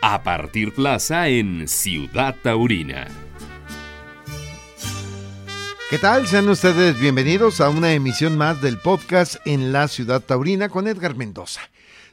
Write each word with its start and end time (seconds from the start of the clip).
a 0.00 0.22
partir 0.22 0.72
plaza 0.72 1.28
en 1.28 1.66
Ciudad 1.66 2.36
Taurina. 2.42 3.08
¿Qué 5.90 5.98
tal? 5.98 6.26
Sean 6.26 6.48
ustedes 6.48 6.98
bienvenidos 7.00 7.60
a 7.60 7.70
una 7.70 7.92
emisión 7.92 8.36
más 8.36 8.60
del 8.60 8.78
podcast 8.78 9.36
en 9.46 9.72
la 9.72 9.88
Ciudad 9.88 10.20
Taurina 10.20 10.68
con 10.68 10.86
Edgar 10.86 11.16
Mendoza. 11.16 11.62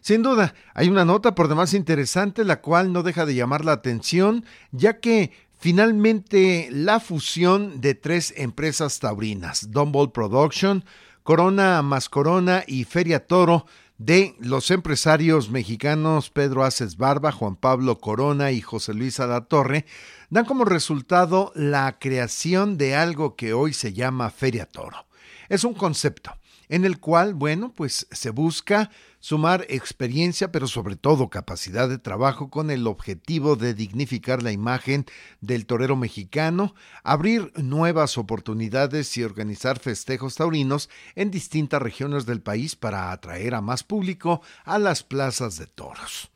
Sin 0.02 0.23
duda, 0.23 0.54
hay 0.73 0.88
una 0.88 1.04
nota 1.04 1.36
por 1.36 1.48
demás 1.48 1.73
interesante 1.73 2.45
la 2.45 2.62
cual 2.62 2.94
no 2.94 3.04
deja 3.04 3.26
de 3.26 3.36
llamar 3.36 3.66
la 3.66 3.73
atención, 3.73 4.45
ya 4.72 4.99
que 4.99 5.31
finalmente 5.59 6.70
la 6.72 6.99
fusión 6.99 7.81
de 7.81 7.95
tres 7.95 8.34
empresas 8.38 8.99
taurinas, 8.99 9.72
Dumble 9.72 10.08
Production, 10.13 10.86
Corona 11.23 11.81
más 11.81 12.08
Corona 12.08 12.63
y 12.67 12.84
Feria 12.84 13.26
Toro, 13.26 13.66
de 13.98 14.36
los 14.39 14.71
empresarios 14.71 15.49
mexicanos 15.49 16.30
Pedro 16.30 16.63
Aces 16.63 16.98
Barba, 16.98 17.31
Juan 17.31 17.55
Pablo 17.55 17.99
Corona 17.99 18.52
y 18.52 18.62
José 18.62 18.94
Luis 18.94 19.20
Torre, 19.48 19.85
dan 20.30 20.45
como 20.45 20.66
resultado 20.66 21.52
la 21.55 21.98
creación 21.99 22.77
de 22.77 22.95
algo 22.95 23.35
que 23.35 23.54
hoy 23.54 23.73
se 23.73 23.94
llama 23.94 24.30
Feria 24.30 24.66
Toro. 24.66 25.05
Es 25.48 25.63
un 25.63 25.73
concepto 25.73 26.31
en 26.68 26.84
el 26.84 26.99
cual, 26.99 27.34
bueno, 27.35 27.71
pues 27.73 28.08
se 28.12 28.31
busca 28.31 28.90
sumar 29.25 29.65
experiencia, 29.70 30.52
pero 30.52 30.67
sobre 30.67 30.95
todo 30.95 31.31
capacidad 31.31 31.89
de 31.89 31.97
trabajo 31.97 32.52
con 32.52 32.70
el 32.70 32.85
objetivo 32.85 33.55
de 33.55 33.73
dignificar 33.73 34.43
la 34.43 34.51
imagen 34.51 35.07
del 35.41 35.65
torero 35.65 35.95
mexicano, 35.95 36.75
abrir 37.03 37.51
nuevas 37.55 38.20
oportunidades 38.20 39.17
y 39.17 39.23
organizar 39.23 39.79
festejos 39.79 40.35
taurinos 40.35 40.91
en 41.15 41.31
distintas 41.31 41.81
regiones 41.81 42.27
del 42.27 42.43
país 42.43 42.75
para 42.75 43.11
atraer 43.11 43.55
a 43.55 43.61
más 43.61 43.84
público 43.84 44.43
a 44.63 44.77
las 44.77 45.01
plazas 45.01 45.57
de 45.57 45.65
toros. 45.65 46.29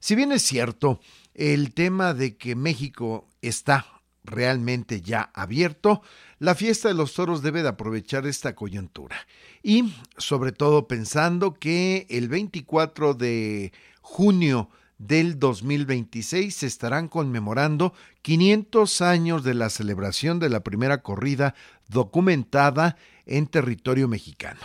Si 0.00 0.14
bien 0.14 0.32
es 0.32 0.40
cierto, 0.40 1.00
el 1.34 1.74
tema 1.74 2.14
de 2.14 2.38
que 2.38 2.56
México 2.56 3.28
está 3.42 3.84
realmente 4.24 5.00
ya 5.00 5.30
abierto, 5.34 6.02
la 6.38 6.54
fiesta 6.54 6.88
de 6.88 6.94
los 6.94 7.14
toros 7.14 7.42
debe 7.42 7.62
de 7.62 7.68
aprovechar 7.68 8.26
esta 8.26 8.54
coyuntura 8.54 9.16
y 9.62 9.94
sobre 10.16 10.52
todo 10.52 10.88
pensando 10.88 11.54
que 11.54 12.06
el 12.10 12.28
24 12.28 13.14
de 13.14 13.72
junio 14.00 14.70
del 14.98 15.38
2026 15.38 16.54
se 16.54 16.66
estarán 16.66 17.08
conmemorando 17.08 17.92
500 18.22 19.00
años 19.00 19.42
de 19.42 19.54
la 19.54 19.68
celebración 19.68 20.38
de 20.38 20.48
la 20.48 20.62
primera 20.62 21.02
corrida 21.02 21.54
documentada 21.88 22.96
en 23.26 23.46
territorio 23.46 24.06
mexicano. 24.06 24.60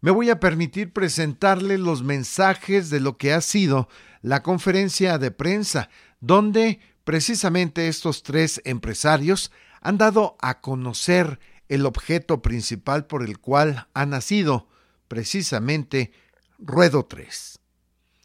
Me 0.00 0.10
voy 0.10 0.30
a 0.30 0.40
permitir 0.40 0.92
presentarle 0.92 1.78
los 1.78 2.02
mensajes 2.02 2.90
de 2.90 3.00
lo 3.00 3.16
que 3.16 3.32
ha 3.32 3.40
sido 3.40 3.88
la 4.20 4.42
conferencia 4.42 5.18
de 5.18 5.30
prensa, 5.30 5.88
donde 6.20 6.80
Precisamente 7.06 7.86
estos 7.86 8.24
tres 8.24 8.60
empresarios 8.64 9.52
han 9.80 9.96
dado 9.96 10.36
a 10.40 10.60
conocer 10.60 11.38
el 11.68 11.86
objeto 11.86 12.42
principal 12.42 13.06
por 13.06 13.22
el 13.22 13.38
cual 13.38 13.86
ha 13.94 14.06
nacido 14.06 14.66
precisamente 15.06 16.10
Ruedo 16.58 17.04
3. 17.04 17.60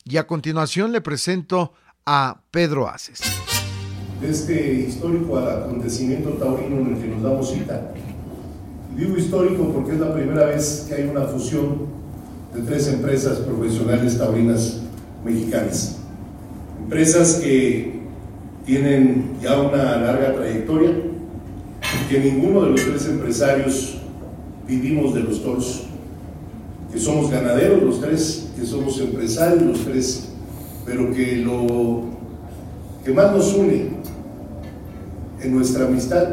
Y 0.06 0.18
a 0.18 0.26
continuación 0.26 0.92
le 0.92 1.00
presento 1.00 1.74
a 2.08 2.42
Pedro 2.50 2.90
Aces. 2.90 3.22
este 4.24 4.74
histórico 4.74 5.38
acontecimiento 5.38 6.32
taurino 6.32 6.78
en 6.78 6.96
el 6.96 7.02
que 7.04 7.08
nos 7.08 7.22
damos 7.22 7.52
cita. 7.52 7.94
Digo 8.96 9.16
histórico 9.16 9.72
porque 9.74 9.92
es 9.92 10.00
la 10.00 10.12
primera 10.12 10.48
vez 10.48 10.88
que 10.90 10.96
hay 10.96 11.04
una 11.04 11.26
fusión 11.26 11.86
de 12.56 12.64
tres 12.64 12.88
empresas 12.88 13.42
profesionales 13.42 14.18
taurinas 14.18 14.80
mexicanas. 15.24 15.98
Empresas 16.80 17.36
que 17.36 18.01
tienen 18.66 19.32
ya 19.42 19.60
una 19.60 19.98
larga 19.98 20.36
trayectoria, 20.36 20.92
que 22.10 22.20
ninguno 22.20 22.64
de 22.64 22.70
los 22.72 22.82
tres 22.82 23.06
empresarios 23.08 23.98
vivimos 24.68 25.14
de 25.14 25.22
los 25.22 25.42
toros, 25.42 25.84
que 26.92 27.00
somos 27.00 27.32
ganaderos 27.32 27.84
los 27.84 28.02
tres, 28.02 28.50
que 28.58 28.66
somos 28.66 29.00
empresarios 29.00 29.64
los 29.64 29.80
tres, 29.86 30.30
pero 30.86 31.12
que 31.14 31.38
lo 31.38 32.02
que 33.04 33.12
más 33.12 33.32
nos 33.32 33.54
une 33.56 33.90
en 35.42 35.56
nuestra 35.56 35.86
amistad 35.86 36.28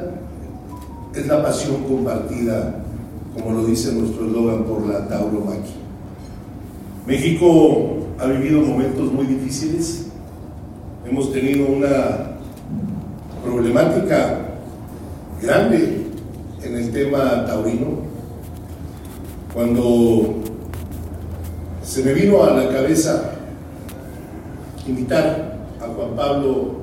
es 1.15 1.27
la 1.27 1.43
pasión 1.43 1.84
compartida, 1.84 2.84
como 3.34 3.53
lo 3.53 3.67
dice 3.67 3.93
nuestro 3.93 4.27
eslogan, 4.27 4.65
por 4.65 4.87
la 4.87 5.09
tauromaquia. 5.09 5.75
México 7.06 8.09
ha 8.19 8.27
vivido 8.27 8.61
momentos 8.61 9.12
muy 9.12 9.27
difíciles, 9.27 10.07
hemos 11.10 11.32
tenido 11.32 11.66
una 11.66 12.36
problemática 13.42 14.41
grande 15.41 16.06
en 16.62 16.76
el 16.76 16.92
tema 16.92 17.46
taurino. 17.46 18.08
Cuando 19.54 20.34
se 21.82 22.02
me 22.04 22.12
vino 22.12 22.44
a 22.44 22.52
la 22.52 22.69
cabeza 22.69 23.32
invitar 24.86 25.56
a 25.80 25.86
Juan 25.86 26.14
Pablo 26.14 26.74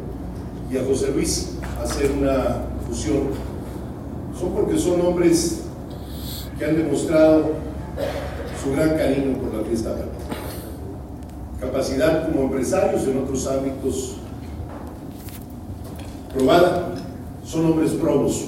y 0.71 0.77
a 0.77 0.83
José 0.83 1.11
Luis 1.11 1.57
a 1.79 1.83
hacer 1.83 2.11
una 2.11 2.63
fusión, 2.87 3.29
son 4.39 4.53
porque 4.53 4.77
son 4.77 5.01
hombres 5.01 5.61
que 6.57 6.65
han 6.65 6.75
demostrado 6.75 7.51
su 8.63 8.71
gran 8.71 8.97
cariño 8.97 9.37
por 9.37 9.53
la 9.53 9.63
fiesta 9.63 9.95
capacidad 11.65 12.25
como 12.25 12.43
empresarios 12.43 13.03
en 13.03 13.17
otros 13.17 13.47
ámbitos 13.47 14.15
probada. 16.33 16.93
Son 17.45 17.65
hombres 17.65 17.91
probos, 17.91 18.45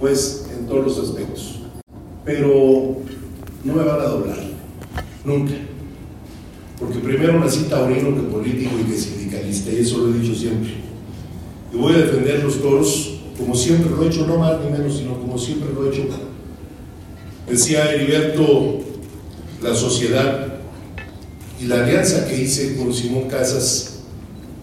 pues 0.00 0.46
en 0.56 0.66
todos 0.66 0.84
los 0.84 0.98
aspectos. 0.98 1.60
Pero 2.24 2.96
no 3.64 3.74
me 3.74 3.82
van 3.84 4.00
a 4.00 4.04
doblar, 4.04 4.38
nunca. 5.24 5.54
Porque 6.78 6.98
primero 6.98 7.38
nací 7.38 7.64
taurino 7.64 8.14
que 8.14 8.22
político 8.22 8.72
y 8.80 8.90
que 8.90 8.98
sindicalista, 8.98 9.70
y 9.70 9.78
eso 9.78 9.98
lo 9.98 10.08
he 10.08 10.18
dicho 10.18 10.34
siempre. 10.34 10.72
Y 11.72 11.76
voy 11.76 11.94
a 11.94 11.98
defender 11.98 12.42
los 12.42 12.60
toros 12.60 13.12
como 13.38 13.54
siempre 13.54 13.90
lo 13.90 14.02
he 14.02 14.08
hecho, 14.08 14.26
no 14.26 14.36
más 14.36 14.60
ni 14.60 14.70
menos, 14.70 14.96
sino 14.96 15.18
como 15.18 15.38
siempre 15.38 15.72
lo 15.72 15.86
he 15.86 15.88
hecho. 15.88 16.04
Decía 17.48 17.92
Heriberto, 17.92 18.80
la 19.62 19.74
sociedad 19.74 20.51
y 21.62 21.66
la 21.66 21.84
alianza 21.84 22.26
que 22.26 22.42
hice 22.42 22.76
con 22.76 22.92
Simón 22.92 23.28
Casas, 23.28 24.00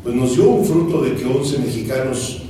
pues 0.03 0.13
nos 0.13 0.35
dio 0.35 0.49
un 0.49 0.65
fruto 0.65 1.01
de 1.01 1.15
que 1.15 1.25
11 1.25 1.59
mexicanos, 1.59 2.41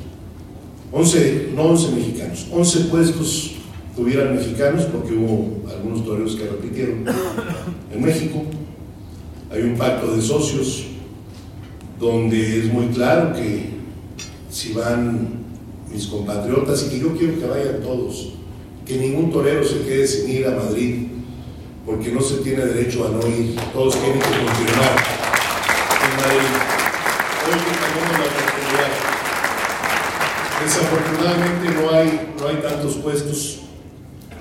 11, 0.91 1.49
no 1.55 1.63
11 1.65 1.91
mexicanos, 1.91 2.47
11 2.51 2.79
puestos 2.85 3.51
tuvieran 3.95 4.35
mexicanos, 4.35 4.85
porque 4.85 5.13
hubo 5.13 5.69
algunos 5.69 6.03
toreros 6.03 6.35
que 6.35 6.45
repitieron 6.45 7.05
en 7.93 8.01
México. 8.01 8.43
Hay 9.51 9.61
un 9.61 9.77
pacto 9.77 10.15
de 10.15 10.21
socios 10.21 10.85
donde 11.99 12.59
es 12.59 12.73
muy 12.73 12.87
claro 12.87 13.33
que 13.33 13.69
si 14.49 14.73
van 14.73 15.27
mis 15.91 16.07
compatriotas 16.07 16.87
y 16.87 16.89
que 16.89 16.99
yo 16.99 17.15
quiero 17.15 17.39
que 17.39 17.45
vayan 17.45 17.81
todos, 17.83 18.33
que 18.85 18.97
ningún 18.97 19.31
torero 19.31 19.63
se 19.63 19.81
quede 19.81 20.07
sin 20.07 20.29
ir 20.29 20.47
a 20.47 20.51
Madrid 20.51 21.08
porque 21.89 22.11
no 22.11 22.21
se 22.21 22.37
tiene 22.37 22.63
derecho 22.63 23.07
a 23.07 23.09
no 23.09 23.27
ir, 23.27 23.55
todos 23.73 23.99
tienen 23.99 24.19
que 24.19 24.27
continuar 24.27 24.95
la 28.11 28.25
oportunidad. 28.25 28.89
Desafortunadamente 30.63 31.81
no 31.81 31.89
hay, 31.89 32.33
no 32.39 32.47
hay 32.47 32.57
tantos 32.57 32.93
puestos 32.97 33.61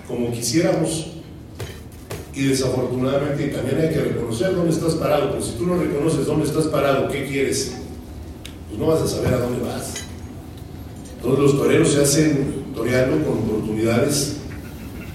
como 0.06 0.30
quisiéramos 0.30 1.06
y 2.34 2.48
desafortunadamente 2.48 3.48
también 3.48 3.80
hay 3.80 3.88
que 3.94 4.00
reconocer 4.00 4.54
dónde 4.54 4.72
estás 4.72 4.96
parado, 4.96 5.30
porque 5.30 5.46
si 5.46 5.52
tú 5.52 5.66
no 5.66 5.78
reconoces 5.78 6.26
dónde 6.26 6.46
estás 6.46 6.66
parado, 6.66 7.08
¿qué 7.08 7.24
quieres? 7.26 7.76
Pues 8.68 8.78
no 8.78 8.88
vas 8.88 9.00
a 9.00 9.08
saber 9.08 9.32
a 9.32 9.38
dónde 9.38 9.64
vas. 9.64 9.94
Todos 11.22 11.38
los 11.38 11.56
toreros 11.56 11.92
se 11.92 12.02
hacen 12.02 12.66
toreando 12.74 13.24
con 13.26 13.38
oportunidades 13.38 14.36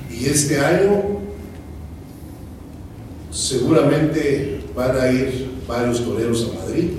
y 0.09 0.25
este 0.25 0.59
año 0.59 1.22
seguramente 3.33 4.61
van 4.75 4.95
a 4.95 5.11
ir 5.11 5.49
varios 5.67 6.05
toreros 6.05 6.51
a 6.51 6.59
Madrid. 6.59 6.89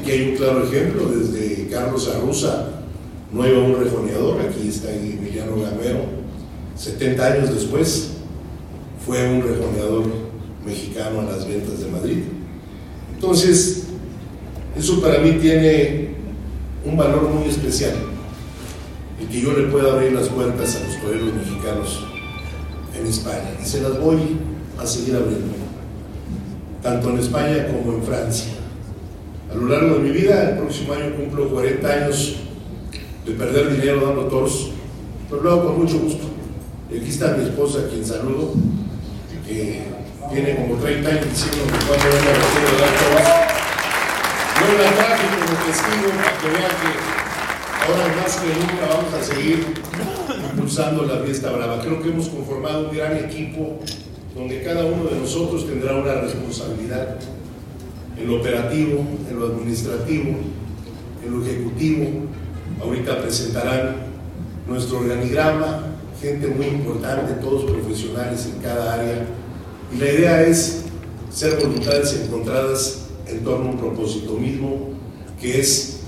Aquí 0.00 0.10
hay 0.10 0.30
un 0.30 0.36
claro 0.36 0.64
ejemplo, 0.64 1.08
desde 1.08 1.68
Carlos 1.68 2.08
Arruza, 2.14 2.68
no 3.32 3.46
iba 3.46 3.58
un 3.60 3.82
rejoneador, 3.82 4.40
aquí 4.42 4.68
está 4.68 4.92
Emiliano 4.92 5.56
Gamero, 5.56 6.04
70 6.76 7.26
años 7.26 7.54
después 7.54 8.10
fue 9.04 9.26
un 9.26 9.42
rejoneador 9.42 10.04
mexicano 10.64 11.20
a 11.20 11.24
las 11.24 11.48
ventas 11.48 11.80
de 11.80 11.90
Madrid. 11.90 12.18
Entonces, 13.14 13.84
eso 14.76 15.00
para 15.00 15.18
mí 15.18 15.32
tiene 15.40 16.10
un 16.84 16.96
valor 16.96 17.22
muy 17.30 17.48
especial, 17.48 17.94
y 19.20 19.24
que 19.24 19.40
yo 19.40 19.52
le 19.54 19.68
pueda 19.68 19.94
abrir 19.94 20.12
las 20.12 20.28
puertas 20.28 20.76
a 20.76 20.86
los 20.86 21.00
toreros 21.00 21.34
mexicanos 21.34 22.04
en 22.98 23.06
España, 23.06 23.56
y 23.60 23.64
se 23.64 23.80
las 23.80 23.98
voy 23.98 24.18
a 24.78 24.86
seguir 24.86 25.16
abriendo, 25.16 25.54
tanto 26.82 27.10
en 27.10 27.18
España 27.18 27.66
como 27.66 27.96
en 27.96 28.02
Francia. 28.02 28.52
a 29.50 29.54
lo 29.54 29.68
largo 29.68 29.96
de 29.96 30.00
mi 30.00 30.10
vida. 30.10 30.50
El 30.50 30.58
próximo 30.58 30.94
año 30.94 31.14
cumplo 31.14 31.48
40 31.50 31.88
años 31.88 32.36
de 33.26 33.32
perder 33.32 33.70
dinero 33.76 34.06
dando 34.06 34.22
toros, 34.24 34.70
pero 35.28 35.42
lo 35.42 35.50
hago 35.50 35.66
con 35.66 35.82
mucho 35.82 35.98
gusto. 35.98 36.24
Y 36.90 36.98
aquí 36.98 37.08
está 37.08 37.36
mi 37.36 37.44
esposa, 37.44 37.80
quien 37.88 38.04
saludo, 38.04 38.52
que 39.46 39.82
tiene 40.32 40.56
como 40.56 40.76
30 40.76 41.08
años 41.08 41.26
diciendo 41.30 41.64
que 41.66 41.86
cuando 41.86 42.04
venga 42.04 42.30
a 42.30 42.80
dar 42.80 42.94
toros. 42.98 43.52
Yo 44.62 44.68
la 44.78 44.90
traje 44.92 45.24
como 45.26 45.54
testigo 45.66 46.08
para 46.16 46.38
que 46.38 46.48
vean 46.48 46.74
que 46.80 46.90
ahora 47.82 48.22
más 48.22 48.36
que 48.36 48.46
nunca 48.46 48.94
vamos 48.94 49.12
a 49.14 49.22
seguir 49.22 49.66
impulsando 50.50 51.02
la 51.04 51.24
fiesta 51.24 51.50
brava. 51.50 51.80
Creo 51.80 52.00
que 52.00 52.08
hemos 52.08 52.28
conformado 52.28 52.88
un 52.88 52.96
gran 52.96 53.16
equipo 53.16 53.80
donde 54.34 54.62
cada 54.62 54.86
uno 54.86 55.04
de 55.04 55.20
nosotros 55.20 55.66
tendrá 55.66 55.94
una 55.96 56.14
responsabilidad 56.14 57.18
en 58.18 58.26
lo 58.26 58.40
operativo, 58.40 59.04
en 59.28 59.38
lo 59.38 59.46
administrativo, 59.46 60.30
en 61.24 61.32
lo 61.32 61.44
ejecutivo. 61.44 62.06
Ahorita 62.80 63.20
presentarán 63.20 63.96
nuestro 64.66 64.98
organigrama, 64.98 65.86
gente 66.20 66.48
muy 66.48 66.66
importante, 66.66 67.34
todos 67.34 67.70
profesionales 67.70 68.46
en 68.46 68.62
cada 68.62 68.94
área. 68.94 69.26
Y 69.94 69.98
la 69.98 70.10
idea 70.10 70.42
es 70.46 70.84
ser 71.30 71.56
voluntades 71.56 72.20
encontradas 72.24 73.08
en 73.26 73.44
torno 73.44 73.68
a 73.68 73.72
un 73.72 73.78
propósito 73.78 74.34
mismo, 74.34 74.90
que 75.40 75.60
es 75.60 76.00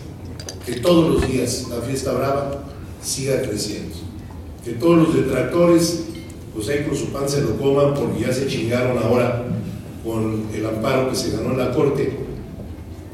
que 0.64 0.74
todos 0.80 1.14
los 1.14 1.30
días 1.30 1.66
la 1.68 1.82
fiesta 1.82 2.12
brava 2.12 2.64
siga 3.02 3.42
creciendo. 3.42 3.94
Que 4.64 4.72
todos 4.72 5.08
los 5.08 5.14
detractores, 5.14 6.03
pues 6.54 6.68
ahí 6.68 6.84
con 6.84 6.96
su 6.96 7.06
pan 7.06 7.28
se 7.28 7.42
lo 7.42 7.56
coman 7.56 7.94
porque 7.94 8.20
ya 8.20 8.32
se 8.32 8.46
chingaron 8.46 8.96
ahora 8.98 9.44
con 10.04 10.44
el 10.54 10.66
amparo 10.66 11.10
que 11.10 11.16
se 11.16 11.32
ganó 11.32 11.50
en 11.50 11.58
la 11.58 11.72
Corte, 11.72 12.12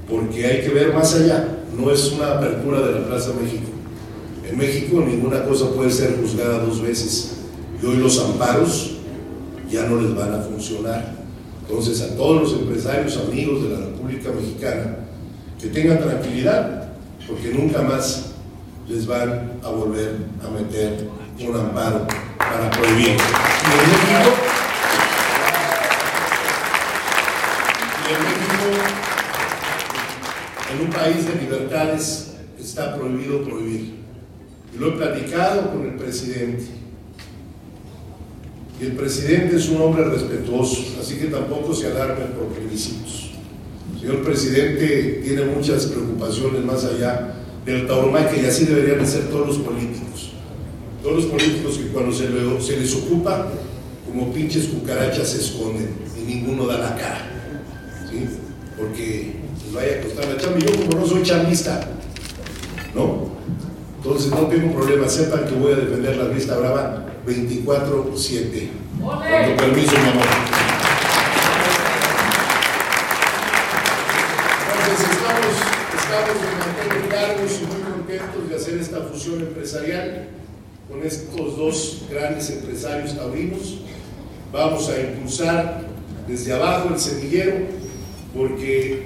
porque 0.09 0.45
hay 0.45 0.61
que 0.63 0.71
ver 0.71 0.93
más 0.93 1.15
allá, 1.15 1.61
no 1.77 1.91
es 1.91 2.13
una 2.13 2.33
apertura 2.33 2.81
de 2.81 3.01
la 3.01 3.07
Plaza 3.07 3.31
México. 3.41 3.71
En 4.49 4.59
México 4.59 5.03
ninguna 5.07 5.45
cosa 5.45 5.71
puede 5.71 5.91
ser 5.91 6.19
juzgada 6.21 6.59
dos 6.59 6.83
veces 6.83 7.37
y 7.81 7.87
hoy 7.87 7.97
los 7.97 8.19
amparos 8.19 8.97
ya 9.71 9.87
no 9.87 10.01
les 10.01 10.15
van 10.15 10.35
a 10.35 10.39
funcionar. 10.39 11.15
Entonces 11.63 12.03
a 12.03 12.17
todos 12.17 12.43
los 12.43 12.61
empresarios 12.61 13.17
amigos 13.17 13.63
de 13.63 13.69
la 13.71 13.79
República 13.79 14.31
Mexicana 14.33 14.97
que 15.61 15.69
tengan 15.69 16.01
tranquilidad, 16.01 16.93
porque 17.29 17.55
nunca 17.55 17.83
más 17.83 18.33
les 18.89 19.07
van 19.07 19.53
a 19.63 19.69
volver 19.71 20.17
a 20.45 20.51
meter 20.51 21.07
un 21.39 21.57
amparo 21.57 22.07
para 22.51 22.71
prohibir. 22.71 23.17
en 28.11 28.19
México, 28.25 28.69
en 30.73 30.81
un 30.81 30.91
país 30.91 31.27
de 31.27 31.35
libertades, 31.41 32.35
está 32.59 32.97
prohibido 32.97 33.45
prohibir. 33.45 34.01
Y 34.75 34.79
lo 34.79 34.89
he 34.89 34.93
platicado 34.93 35.71
con 35.71 35.87
el 35.87 35.95
presidente. 35.95 36.65
Y 38.81 38.85
el 38.85 38.93
presidente 38.93 39.57
es 39.57 39.69
un 39.69 39.83
hombre 39.83 40.05
respetuoso, 40.05 40.99
así 41.01 41.19
que 41.19 41.27
tampoco 41.27 41.75
se 41.75 41.89
alarmen 41.89 42.29
por 42.29 42.49
plebiscitos. 42.49 43.33
El 43.95 44.01
señor 44.01 44.25
presidente 44.25 45.21
tiene 45.23 45.45
muchas 45.45 45.87
preocupaciones 45.87 46.65
más 46.65 46.85
allá 46.85 47.35
del 47.65 47.87
tauromaquia 47.87 48.43
y 48.43 48.47
así 48.47 48.65
deberían 48.65 49.01
de 49.01 49.07
ser 49.07 49.25
todos 49.25 49.49
los 49.49 49.59
políticos. 49.59 50.33
Todos 51.03 51.17
los 51.17 51.25
políticos 51.27 51.79
que 51.79 51.89
cuando 51.89 52.13
se, 52.13 52.29
se 52.61 52.77
les 52.77 52.95
ocupa, 52.95 53.49
como 54.07 54.33
pinches 54.33 54.67
cucarachas 54.67 55.29
se 55.29 55.39
esconden 55.41 55.95
y 56.19 56.25
ninguno 56.25 56.67
da 56.67 56.79
la 56.79 56.97
cara 56.97 57.31
porque 58.81 59.35
les 59.65 59.73
vaya 59.75 60.01
a 60.01 60.03
costar 60.03 60.27
la 60.27 60.37
chamba. 60.37 60.59
Yo 60.59 60.73
como 60.75 61.01
no 61.01 61.07
soy 61.07 61.23
chambista, 61.23 61.87
¿no? 62.95 63.31
Entonces 63.99 64.31
no 64.31 64.47
tengo 64.47 64.75
problema, 64.75 65.09
sepan 65.09 65.47
que 65.47 65.55
voy 65.55 65.73
a 65.73 65.77
defender 65.77 66.17
la 66.17 66.33
lista 66.33 66.57
brava 66.57 67.07
24-7. 67.27 68.69
Con 69.01 69.19
permiso, 69.57 69.93
mi 69.93 70.09
amor. 70.09 70.27
Entonces 74.73 75.09
estamos, 75.11 75.57
estamos 76.01 76.37
en 76.97 77.09
cargos 77.11 77.53
y 77.61 77.67
muy 77.67 77.93
contentos 77.93 78.49
de 78.49 78.57
hacer 78.57 78.79
esta 78.79 79.01
fusión 79.03 79.41
empresarial 79.41 80.29
con 80.91 81.07
estos 81.07 81.57
dos 81.57 82.03
grandes 82.11 82.51
empresarios 82.51 83.15
taurinos. 83.15 83.79
Vamos 84.53 84.89
a 84.89 85.01
impulsar 85.01 85.83
desde 86.27 86.53
abajo 86.53 86.91
el 86.93 86.99
semillero 86.99 87.55
porque 88.37 89.05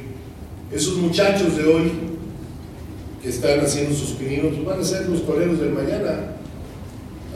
esos 0.73 0.97
muchachos 0.97 1.57
de 1.57 1.65
hoy 1.65 1.93
que 3.23 3.29
están 3.29 3.61
haciendo 3.61 3.95
sus 3.95 4.11
pininos 4.11 4.65
van 4.65 4.81
a 4.81 4.85
ser 4.85 5.09
los 5.09 5.27
toreros 5.27 5.61
del 5.61 5.71
mañana. 5.71 6.33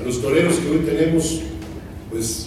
A 0.00 0.04
los 0.04 0.22
toreros 0.22 0.56
que 0.56 0.70
hoy 0.70 0.78
tenemos, 0.78 1.42
pues 2.10 2.46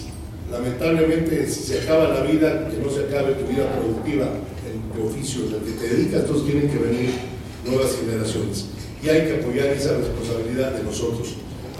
lamentablemente 0.50 1.48
si 1.48 1.62
se 1.62 1.80
acaba 1.80 2.08
la 2.08 2.22
vida, 2.22 2.68
que 2.68 2.78
no 2.78 2.90
se 2.90 3.04
acabe 3.04 3.34
tu 3.34 3.46
vida 3.46 3.70
productiva, 3.78 4.26
el 4.94 5.02
oficio 5.02 5.44
el 5.44 5.62
que 5.64 5.80
te 5.80 5.94
dedicas, 5.94 6.22
entonces 6.22 6.46
tienen 6.50 6.70
que 6.70 6.78
venir 6.78 7.10
nuevas 7.66 7.96
generaciones. 7.96 8.66
Y 9.02 9.08
hay 9.08 9.22
que 9.22 9.36
apoyar 9.42 9.68
esa 9.68 9.96
responsabilidad 9.96 10.72
de 10.72 10.84
nosotros, 10.84 11.34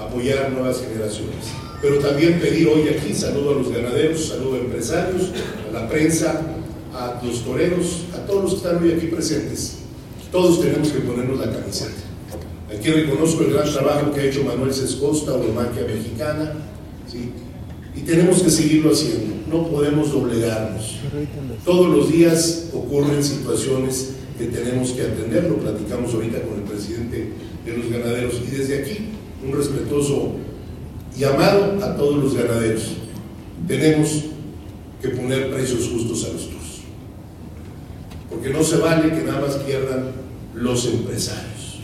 apoyar 0.06 0.52
nuevas 0.52 0.80
generaciones. 0.80 1.46
Pero 1.80 1.98
también 1.98 2.38
pedir 2.38 2.68
hoy 2.68 2.88
aquí, 2.88 3.12
saludo 3.12 3.50
a 3.50 3.54
los 3.54 3.72
ganaderos, 3.72 4.28
saludo 4.28 4.54
a 4.54 4.58
empresarios, 4.58 5.30
a 5.68 5.72
la 5.72 5.88
prensa, 5.88 6.40
a 6.94 7.20
los 7.24 7.44
toreros, 7.44 8.04
a 8.14 8.26
todos 8.26 8.42
los 8.42 8.50
que 8.52 8.56
están 8.58 8.82
hoy 8.82 8.92
aquí 8.92 9.06
presentes, 9.06 9.78
todos 10.30 10.60
tenemos 10.60 10.88
que 10.88 11.00
ponernos 11.00 11.38
la 11.38 11.52
camiseta. 11.52 11.92
Aquí 12.72 12.88
reconozco 12.88 13.42
el 13.44 13.52
gran 13.52 13.70
trabajo 13.70 14.12
que 14.12 14.20
ha 14.20 14.24
hecho 14.24 14.44
Manuel 14.44 14.72
Sescosta, 14.72 15.34
Oromaquia 15.34 15.84
Mexicana, 15.84 16.52
¿sí? 17.10 17.30
y 17.94 18.00
tenemos 18.00 18.42
que 18.42 18.50
seguirlo 18.50 18.92
haciendo, 18.92 19.34
no 19.50 19.68
podemos 19.68 20.12
doblegarnos. 20.12 21.00
Todos 21.64 21.88
los 21.94 22.10
días 22.10 22.68
ocurren 22.72 23.22
situaciones 23.22 24.12
que 24.38 24.46
tenemos 24.46 24.92
que 24.92 25.02
atender, 25.02 25.44
lo 25.44 25.56
platicamos 25.56 26.14
ahorita 26.14 26.40
con 26.42 26.58
el 26.58 26.62
presidente 26.62 27.32
de 27.64 27.76
los 27.76 27.90
ganaderos, 27.90 28.40
y 28.46 28.56
desde 28.56 28.82
aquí 28.82 29.08
un 29.44 29.52
respetuoso 29.52 30.32
llamado 31.16 31.84
a 31.84 31.96
todos 31.96 32.22
los 32.22 32.34
ganaderos. 32.34 32.92
Tenemos 33.66 34.24
que 35.00 35.08
poner 35.08 35.50
precios 35.50 35.88
justos 35.88 36.24
a 36.24 36.32
los 36.32 36.52
porque 38.32 38.50
no 38.50 38.64
se 38.64 38.78
vale 38.78 39.10
que 39.10 39.22
nada 39.22 39.40
más 39.40 39.56
pierdan 39.56 40.10
los 40.54 40.86
empresarios. 40.86 41.80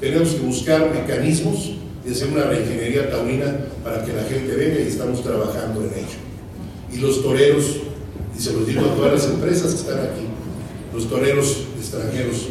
Tenemos 0.00 0.30
que 0.30 0.40
buscar 0.40 0.90
mecanismos 0.90 1.72
de 2.04 2.12
hacer 2.12 2.28
una 2.28 2.44
reingeniería 2.44 3.10
taurina 3.10 3.66
para 3.82 4.04
que 4.04 4.12
la 4.12 4.22
gente 4.22 4.54
venga 4.54 4.80
y 4.80 4.86
estamos 4.86 5.22
trabajando 5.22 5.82
en 5.82 5.90
ello. 5.90 6.18
Y 6.92 6.98
los 6.98 7.22
toreros, 7.22 7.78
y 8.36 8.40
se 8.40 8.52
los 8.52 8.66
digo 8.66 8.80
a 8.80 8.94
todas 8.94 9.12
las 9.12 9.24
empresas 9.26 9.74
que 9.74 9.80
están 9.80 9.98
aquí, 9.98 10.26
los 10.94 11.08
toreros 11.08 11.64
extranjeros 11.78 12.48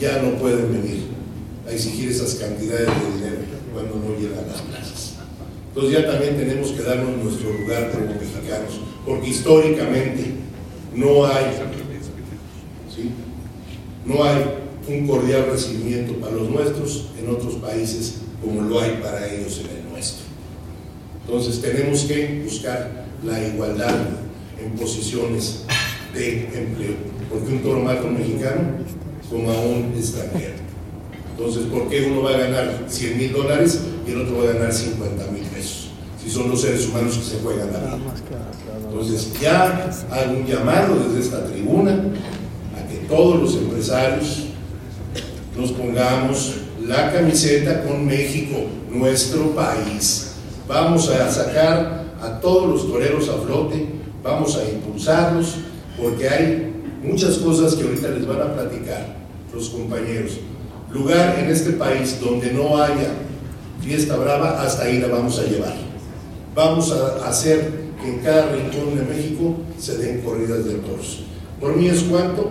ya 0.00 0.22
no 0.22 0.38
pueden 0.38 0.70
venir 0.72 1.04
a 1.66 1.72
exigir 1.72 2.10
esas 2.10 2.34
cantidades 2.34 2.86
de 2.86 3.16
dinero 3.16 3.33
cuando 3.74 3.96
no 3.96 4.18
llegan 4.18 4.48
las 4.48 4.62
plazas. 4.62 5.14
Entonces 5.68 5.92
ya 5.92 6.10
también 6.10 6.36
tenemos 6.36 6.70
que 6.70 6.82
darnos 6.82 7.16
nuestro 7.22 7.52
lugar 7.52 7.90
como 7.90 8.06
mexicanos, 8.06 8.80
porque 9.04 9.28
históricamente 9.28 10.32
no 10.94 11.26
hay 11.26 11.44
no 14.06 14.22
hay 14.22 14.44
un 14.86 15.06
cordial 15.06 15.46
recibimiento 15.50 16.14
para 16.20 16.32
los 16.34 16.50
nuestros 16.50 17.06
en 17.18 17.30
otros 17.30 17.54
países 17.54 18.16
como 18.42 18.60
lo 18.62 18.80
hay 18.80 19.00
para 19.02 19.32
ellos 19.32 19.60
en 19.60 19.78
el 19.78 19.90
nuestro. 19.90 20.24
Entonces 21.26 21.62
tenemos 21.62 22.02
que 22.02 22.42
buscar 22.44 23.06
la 23.24 23.42
igualdad 23.42 23.94
en 24.62 24.72
posiciones 24.72 25.64
de 26.14 26.44
empleo, 26.54 26.96
porque 27.30 27.52
un 27.52 27.62
toro 27.62 27.80
mato 27.80 28.08
mexicano 28.08 28.62
como 29.30 29.50
a 29.50 29.60
un 29.60 29.94
extranjero. 29.96 30.63
Entonces, 31.36 31.64
¿por 31.64 31.88
qué 31.88 32.08
uno 32.10 32.22
va 32.22 32.30
a 32.30 32.38
ganar 32.38 32.84
100 32.86 33.18
mil 33.18 33.32
dólares 33.32 33.80
y 34.06 34.12
el 34.12 34.22
otro 34.22 34.38
va 34.38 34.50
a 34.50 34.52
ganar 34.54 34.72
50 34.72 35.26
mil 35.32 35.42
pesos? 35.42 35.88
Si 36.22 36.30
son 36.30 36.48
los 36.48 36.60
seres 36.60 36.86
humanos 36.88 37.16
que 37.18 37.24
se 37.24 37.42
juegan 37.42 37.72
la 37.72 37.78
vida. 37.80 37.98
Entonces, 38.88 39.32
ya 39.40 39.90
hago 40.10 40.32
un 40.38 40.46
llamado 40.46 40.96
desde 41.08 41.20
esta 41.20 41.44
tribuna 41.44 42.00
todos 43.08 43.40
los 43.40 43.56
empresarios 43.56 44.44
nos 45.56 45.72
pongamos 45.72 46.56
la 46.84 47.12
camiseta 47.12 47.84
con 47.84 48.04
México, 48.04 48.56
nuestro 48.90 49.54
país. 49.54 50.32
Vamos 50.66 51.08
a 51.08 51.30
sacar 51.30 52.04
a 52.20 52.40
todos 52.40 52.68
los 52.68 52.90
toreros 52.90 53.28
a 53.28 53.34
flote, 53.34 53.86
vamos 54.22 54.56
a 54.56 54.68
impulsarlos, 54.68 55.56
porque 55.96 56.28
hay 56.28 56.72
muchas 57.02 57.38
cosas 57.38 57.74
que 57.74 57.84
ahorita 57.84 58.08
les 58.08 58.26
van 58.26 58.42
a 58.42 58.52
platicar 58.52 59.16
los 59.52 59.68
compañeros. 59.68 60.32
Lugar 60.94 61.40
en 61.40 61.50
este 61.50 61.72
país 61.72 62.20
donde 62.20 62.52
no 62.52 62.80
haya 62.80 63.10
fiesta 63.82 64.16
brava, 64.16 64.62
hasta 64.62 64.84
ahí 64.84 65.00
la 65.00 65.08
vamos 65.08 65.40
a 65.40 65.42
llevar. 65.42 65.74
Vamos 66.54 66.92
a 66.92 67.28
hacer 67.28 67.68
que 68.00 68.08
en 68.08 68.18
cada 68.20 68.52
rincón 68.52 68.96
de 68.96 69.02
México 69.02 69.56
se 69.76 69.98
den 69.98 70.20
corridas 70.20 70.64
de 70.64 70.74
toros. 70.74 71.24
Por 71.60 71.76
mí 71.76 71.88
es 71.88 72.04
cuanto, 72.04 72.48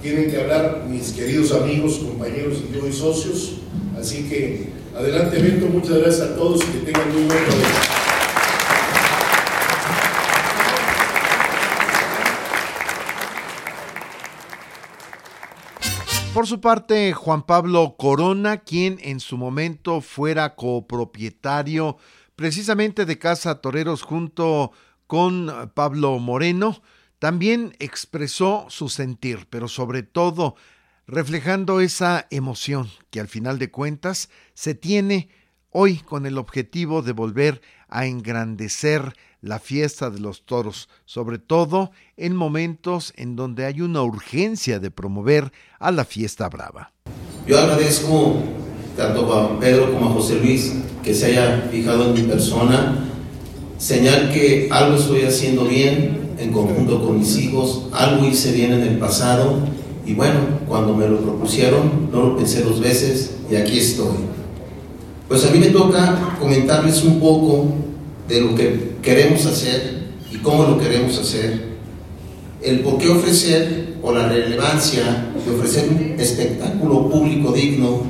tienen 0.00 0.30
que 0.30 0.36
hablar 0.36 0.84
mis 0.88 1.10
queridos 1.10 1.50
amigos, 1.50 1.98
compañeros 1.98 2.58
y 2.58 2.72
yo 2.72 2.86
y 2.86 2.92
socios. 2.92 3.54
Así 3.98 4.22
que 4.28 4.68
adelante 4.96 5.40
evento, 5.40 5.66
muchas 5.66 5.98
gracias 5.98 6.28
a 6.28 6.36
todos 6.36 6.60
y 6.62 6.78
que 6.78 6.92
tengan 6.92 7.12
muy 7.12 7.24
buen 7.24 7.44
provecho. 7.44 7.99
Por 16.40 16.46
su 16.46 16.62
parte, 16.62 17.12
Juan 17.12 17.42
Pablo 17.42 17.96
Corona, 17.98 18.62
quien 18.62 18.98
en 19.02 19.20
su 19.20 19.36
momento 19.36 20.00
fuera 20.00 20.54
copropietario 20.54 21.98
precisamente 22.34 23.04
de 23.04 23.18
Casa 23.18 23.60
Toreros 23.60 24.00
junto 24.00 24.72
con 25.06 25.70
Pablo 25.74 26.18
Moreno, 26.18 26.80
también 27.18 27.76
expresó 27.78 28.64
su 28.70 28.88
sentir, 28.88 29.48
pero 29.50 29.68
sobre 29.68 30.02
todo 30.02 30.56
reflejando 31.06 31.82
esa 31.82 32.26
emoción 32.30 32.88
que 33.10 33.20
al 33.20 33.28
final 33.28 33.58
de 33.58 33.70
cuentas 33.70 34.30
se 34.54 34.74
tiene 34.74 35.28
hoy 35.68 35.98
con 35.98 36.24
el 36.24 36.38
objetivo 36.38 37.02
de 37.02 37.12
volver 37.12 37.60
a 37.86 38.06
engrandecer 38.06 39.14
la 39.40 39.58
fiesta 39.58 40.10
de 40.10 40.20
los 40.20 40.44
toros, 40.44 40.88
sobre 41.04 41.38
todo 41.38 41.90
en 42.16 42.36
momentos 42.36 43.12
en 43.16 43.36
donde 43.36 43.64
hay 43.64 43.80
una 43.80 44.02
urgencia 44.02 44.78
de 44.78 44.90
promover 44.90 45.52
a 45.78 45.90
la 45.90 46.04
fiesta 46.04 46.48
brava. 46.48 46.92
Yo 47.46 47.58
agradezco 47.58 48.36
tanto 48.96 49.32
a 49.32 49.58
Pedro 49.58 49.92
como 49.92 50.10
a 50.10 50.12
José 50.12 50.38
Luis 50.40 50.72
que 51.02 51.14
se 51.14 51.26
haya 51.26 51.68
fijado 51.70 52.04
en 52.04 52.14
mi 52.14 52.22
persona, 52.22 53.06
señal 53.78 54.30
que 54.32 54.68
algo 54.70 54.96
estoy 54.96 55.22
haciendo 55.22 55.64
bien 55.64 56.34
en 56.38 56.52
conjunto 56.52 57.04
con 57.04 57.18
mis 57.18 57.36
hijos, 57.38 57.86
algo 57.92 58.26
hice 58.26 58.52
bien 58.52 58.72
en 58.72 58.82
el 58.82 58.98
pasado 58.98 59.58
y 60.04 60.14
bueno, 60.14 60.40
cuando 60.66 60.94
me 60.94 61.08
lo 61.08 61.18
propusieron 61.18 62.10
no 62.12 62.22
lo 62.22 62.36
pensé 62.36 62.62
dos 62.62 62.80
veces 62.80 63.36
y 63.50 63.56
aquí 63.56 63.78
estoy. 63.78 64.16
Pues 65.28 65.46
a 65.46 65.50
mí 65.50 65.58
me 65.58 65.68
toca 65.68 66.36
comentarles 66.40 67.04
un 67.04 67.20
poco 67.20 67.66
de 68.30 68.40
lo 68.40 68.54
que 68.54 68.92
queremos 69.02 69.44
hacer 69.44 70.04
y 70.32 70.36
cómo 70.36 70.62
lo 70.62 70.78
queremos 70.78 71.18
hacer, 71.18 71.70
el 72.62 72.80
por 72.80 72.98
qué 72.98 73.08
ofrecer 73.08 73.96
o 74.02 74.12
la 74.12 74.28
relevancia 74.28 75.32
de 75.44 75.54
ofrecer 75.54 75.88
un 75.90 76.18
espectáculo 76.18 77.10
público 77.10 77.52
digno 77.52 78.02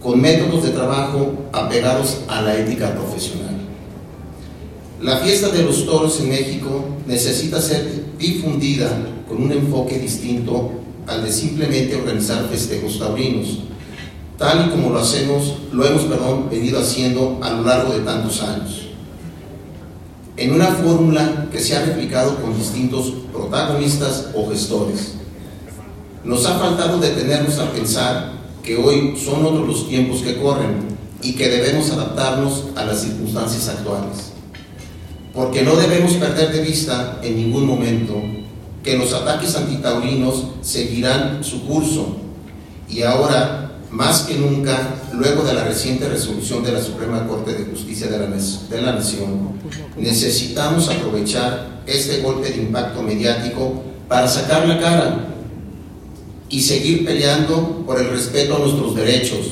con 0.00 0.20
métodos 0.20 0.62
de 0.62 0.70
trabajo 0.70 1.48
apegados 1.52 2.20
a 2.28 2.42
la 2.42 2.56
ética 2.56 2.94
profesional. 2.94 3.54
La 5.02 5.18
fiesta 5.18 5.48
de 5.48 5.64
los 5.64 5.84
toros 5.86 6.20
en 6.20 6.28
México 6.28 6.84
necesita 7.08 7.60
ser 7.60 8.04
difundida 8.16 8.88
con 9.28 9.42
un 9.42 9.50
enfoque 9.50 9.98
distinto 9.98 10.70
al 11.08 11.24
de 11.24 11.32
simplemente 11.32 11.96
organizar 11.96 12.48
festejos 12.48 13.00
taurinos, 13.00 13.58
tal 14.38 14.68
y 14.68 14.70
como 14.70 14.90
lo 14.90 15.00
hacemos, 15.00 15.56
lo 15.72 15.84
hemos 15.84 16.02
perdón, 16.02 16.48
venido 16.48 16.78
haciendo 16.78 17.40
a 17.42 17.50
lo 17.50 17.64
largo 17.64 17.92
de 17.92 18.00
tantos 18.00 18.40
años 18.40 18.83
en 20.36 20.52
una 20.52 20.66
fórmula 20.66 21.48
que 21.50 21.60
se 21.60 21.76
ha 21.76 21.84
replicado 21.84 22.40
con 22.40 22.56
distintos 22.56 23.12
protagonistas 23.32 24.30
o 24.34 24.48
gestores. 24.50 25.14
Nos 26.24 26.44
ha 26.46 26.58
faltado 26.58 26.98
detenernos 26.98 27.58
a 27.58 27.70
pensar 27.70 28.32
que 28.62 28.76
hoy 28.76 29.16
son 29.16 29.44
otros 29.44 29.68
los 29.68 29.88
tiempos 29.88 30.22
que 30.22 30.40
corren 30.40 30.96
y 31.22 31.34
que 31.34 31.48
debemos 31.48 31.90
adaptarnos 31.90 32.64
a 32.74 32.84
las 32.84 33.02
circunstancias 33.02 33.68
actuales. 33.68 34.32
Porque 35.32 35.62
no 35.62 35.76
debemos 35.76 36.14
perder 36.14 36.52
de 36.52 36.62
vista 36.62 37.20
en 37.22 37.36
ningún 37.36 37.66
momento 37.66 38.14
que 38.82 38.98
los 38.98 39.12
ataques 39.12 39.54
antitaurinos 39.56 40.44
seguirán 40.62 41.42
su 41.42 41.66
curso 41.66 42.16
y 42.88 43.02
ahora 43.02 43.63
más 43.94 44.22
que 44.22 44.36
nunca, 44.36 44.96
luego 45.12 45.44
de 45.44 45.54
la 45.54 45.64
reciente 45.64 46.08
resolución 46.08 46.64
de 46.64 46.72
la 46.72 46.82
Suprema 46.82 47.28
Corte 47.28 47.54
de 47.54 47.64
Justicia 47.64 48.08
de 48.08 48.18
la, 48.18 48.26
de 48.26 48.82
Nación, 48.82 49.52
necesitamos 49.96 50.88
aprovechar 50.88 51.82
este 51.86 52.20
golpe 52.20 52.50
de 52.50 52.56
impacto 52.56 53.02
mediático 53.02 53.84
para 54.08 54.26
sacar 54.26 54.66
la 54.66 54.80
cara 54.80 55.28
y 56.48 56.60
seguir 56.60 57.04
peleando 57.04 57.84
por 57.86 58.00
el 58.00 58.10
respeto 58.10 58.56
a 58.56 58.58
nuestros 58.58 58.96
derechos, 58.96 59.46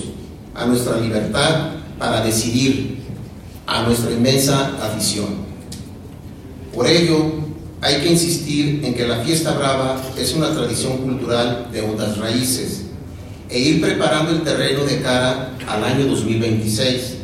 a 0.56 0.66
nuestra 0.66 0.98
libertad 0.98 1.70
para 1.96 2.24
decidir, 2.24 2.98
a 3.64 3.84
nuestra 3.84 4.10
inmensa 4.10 4.72
afición. 4.82 5.52
Por 6.74 6.88
ello, 6.88 7.42
hay 7.80 8.00
que 8.00 8.10
insistir 8.10 8.84
en 8.84 8.94
que 8.94 9.06
la 9.06 9.22
fiesta 9.22 9.52
brava 9.52 10.00
es 10.18 10.34
una 10.34 10.52
tradición 10.52 10.98
cultural 10.98 11.68
de 11.70 11.80
hondas 11.82 12.18
raíces 12.18 12.86
e 13.52 13.58
ir 13.58 13.80
preparando 13.82 14.32
el 14.32 14.42
terreno 14.42 14.84
de 14.84 15.02
cara 15.02 15.54
al 15.68 15.84
año 15.84 16.06
2026, 16.06 17.16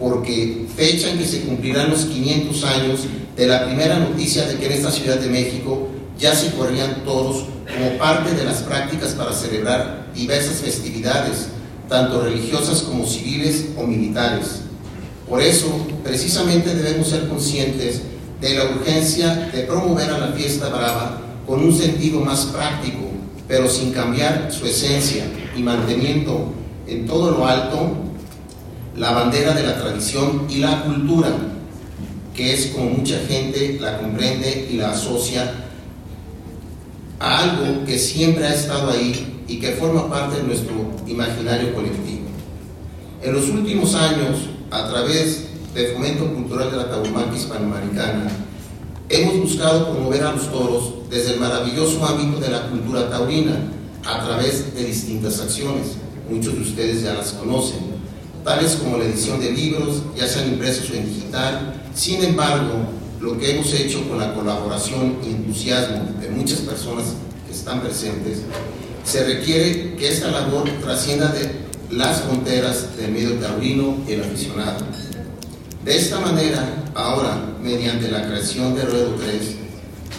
porque 0.00 0.66
fecha 0.76 1.10
en 1.10 1.18
que 1.18 1.24
se 1.24 1.42
cumplirán 1.42 1.90
los 1.90 2.06
500 2.06 2.64
años 2.64 3.00
de 3.36 3.46
la 3.46 3.66
primera 3.66 4.00
noticia 4.00 4.46
de 4.46 4.56
que 4.56 4.66
en 4.66 4.72
esta 4.72 4.90
Ciudad 4.90 5.18
de 5.18 5.28
México 5.28 5.88
ya 6.18 6.34
se 6.34 6.50
corrían 6.50 7.04
todos 7.04 7.44
como 7.72 7.98
parte 7.98 8.34
de 8.34 8.44
las 8.44 8.62
prácticas 8.62 9.12
para 9.12 9.32
celebrar 9.32 10.08
diversas 10.12 10.56
festividades, 10.56 11.48
tanto 11.88 12.22
religiosas 12.22 12.82
como 12.82 13.06
civiles 13.06 13.66
o 13.76 13.86
militares. 13.86 14.62
Por 15.28 15.40
eso, 15.40 15.68
precisamente 16.02 16.74
debemos 16.74 17.08
ser 17.08 17.28
conscientes 17.28 18.02
de 18.40 18.54
la 18.54 18.64
urgencia 18.64 19.50
de 19.52 19.62
promover 19.62 20.10
a 20.10 20.18
la 20.18 20.32
fiesta 20.32 20.68
brava 20.68 21.20
con 21.46 21.62
un 21.62 21.76
sentido 21.76 22.20
más 22.20 22.46
práctico, 22.46 23.03
pero 23.48 23.68
sin 23.68 23.92
cambiar 23.92 24.50
su 24.50 24.66
esencia 24.66 25.26
y 25.56 25.62
manteniendo 25.62 26.52
en 26.86 27.06
todo 27.06 27.30
lo 27.30 27.46
alto 27.46 27.92
la 28.96 29.10
bandera 29.10 29.54
de 29.54 29.62
la 29.64 29.76
tradición 29.76 30.46
y 30.48 30.58
la 30.58 30.84
cultura, 30.84 31.28
que 32.34 32.54
es 32.54 32.68
como 32.68 32.90
mucha 32.90 33.18
gente 33.26 33.78
la 33.80 33.98
comprende 33.98 34.68
y 34.70 34.76
la 34.76 34.92
asocia 34.92 35.52
a 37.18 37.38
algo 37.42 37.84
que 37.84 37.98
siempre 37.98 38.46
ha 38.46 38.54
estado 38.54 38.90
ahí 38.90 39.42
y 39.46 39.58
que 39.58 39.72
forma 39.72 40.08
parte 40.08 40.38
de 40.38 40.44
nuestro 40.44 40.74
imaginario 41.06 41.74
colectivo. 41.74 42.24
En 43.22 43.32
los 43.32 43.48
últimos 43.48 43.94
años, 43.94 44.48
a 44.70 44.88
través 44.88 45.48
del 45.74 45.92
Fomento 45.92 46.26
Cultural 46.32 46.70
de 46.70 46.76
la 46.76 46.90
Tauromaquia 46.90 47.36
Hispanoamericana, 47.36 48.28
hemos 49.08 49.38
buscado 49.38 49.92
promover 49.92 50.22
a 50.24 50.32
los 50.32 50.50
toros 50.50 50.94
desde 51.14 51.34
el 51.34 51.40
maravilloso 51.40 52.04
ámbito 52.04 52.40
de 52.40 52.48
la 52.48 52.68
cultura 52.68 53.08
taurina 53.08 53.56
a 54.04 54.24
través 54.24 54.74
de 54.74 54.84
distintas 54.84 55.38
acciones. 55.38 55.92
Muchos 56.28 56.56
de 56.56 56.62
ustedes 56.62 57.02
ya 57.02 57.14
las 57.14 57.34
conocen, 57.34 57.78
tales 58.42 58.72
como 58.72 58.98
la 58.98 59.04
edición 59.04 59.38
de 59.38 59.52
libros, 59.52 60.02
ya 60.16 60.26
sean 60.26 60.48
impresos 60.48 60.90
o 60.90 60.94
en 60.94 61.06
digital. 61.06 61.82
Sin 61.94 62.24
embargo, 62.24 62.72
lo 63.20 63.38
que 63.38 63.52
hemos 63.52 63.72
hecho 63.74 64.08
con 64.08 64.18
la 64.18 64.34
colaboración 64.34 65.18
y 65.24 65.28
entusiasmo 65.28 66.20
de 66.20 66.30
muchas 66.30 66.58
personas 66.60 67.04
que 67.46 67.54
están 67.54 67.80
presentes, 67.80 68.40
se 69.04 69.24
requiere 69.24 69.94
que 69.94 70.08
esta 70.08 70.32
labor 70.32 70.68
trascienda 70.82 71.32
las 71.90 72.22
fronteras 72.22 72.96
del 72.96 73.12
medio 73.12 73.34
taurino 73.34 73.98
y 74.08 74.14
el 74.14 74.24
aficionado. 74.24 74.84
De 75.84 75.96
esta 75.96 76.18
manera, 76.18 76.90
ahora, 76.92 77.38
mediante 77.62 78.10
la 78.10 78.26
creación 78.26 78.74
de 78.74 78.82
Ruedo 78.82 79.14
3, 79.14 79.63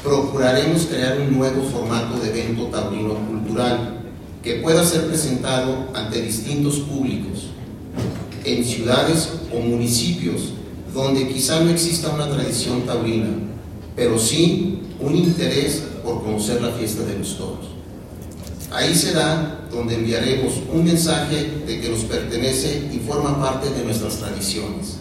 procuraremos 0.06 0.84
crear 0.84 1.20
un 1.20 1.36
nuevo 1.36 1.64
formato 1.64 2.20
de 2.20 2.30
evento 2.30 2.66
taurino 2.66 3.16
cultural 3.28 4.02
que 4.44 4.58
pueda 4.58 4.86
ser 4.86 5.08
presentado 5.08 5.88
ante 5.96 6.22
distintos 6.22 6.76
públicos, 6.76 7.48
en 8.44 8.64
ciudades 8.64 9.30
o 9.52 9.60
municipios 9.60 10.54
donde 10.94 11.28
quizá 11.28 11.60
no 11.62 11.72
exista 11.72 12.14
una 12.14 12.30
tradición 12.30 12.84
taurina, 12.84 13.30
pero 13.96 14.20
sí 14.20 14.82
un 15.00 15.16
interés 15.16 15.82
por 16.04 16.24
conocer 16.24 16.62
la 16.62 16.70
fiesta 16.70 17.04
de 17.04 17.18
los 17.18 17.38
toros. 17.40 17.66
Ahí 18.72 18.94
será 18.94 19.68
donde 19.72 19.96
enviaremos 19.96 20.54
un 20.72 20.86
mensaje 20.86 21.64
de 21.66 21.82
que 21.82 21.90
nos 21.90 22.02
pertenece 22.02 22.90
y 22.94 23.00
forma 23.00 23.42
parte 23.42 23.72
de 23.72 23.84
nuestras 23.84 24.18
tradiciones 24.18 24.98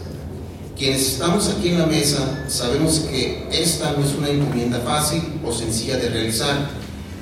quienes 0.77 1.13
estamos 1.13 1.49
aquí 1.49 1.69
en 1.69 1.79
la 1.79 1.87
mesa 1.87 2.45
sabemos 2.49 3.01
que 3.11 3.47
esta 3.53 3.93
no 3.93 4.05
es 4.05 4.15
una 4.15 4.29
encomienda 4.29 4.81
fácil 4.81 5.23
o 5.45 5.53
sencilla 5.53 5.97
de 5.97 6.09
realizar, 6.09 6.71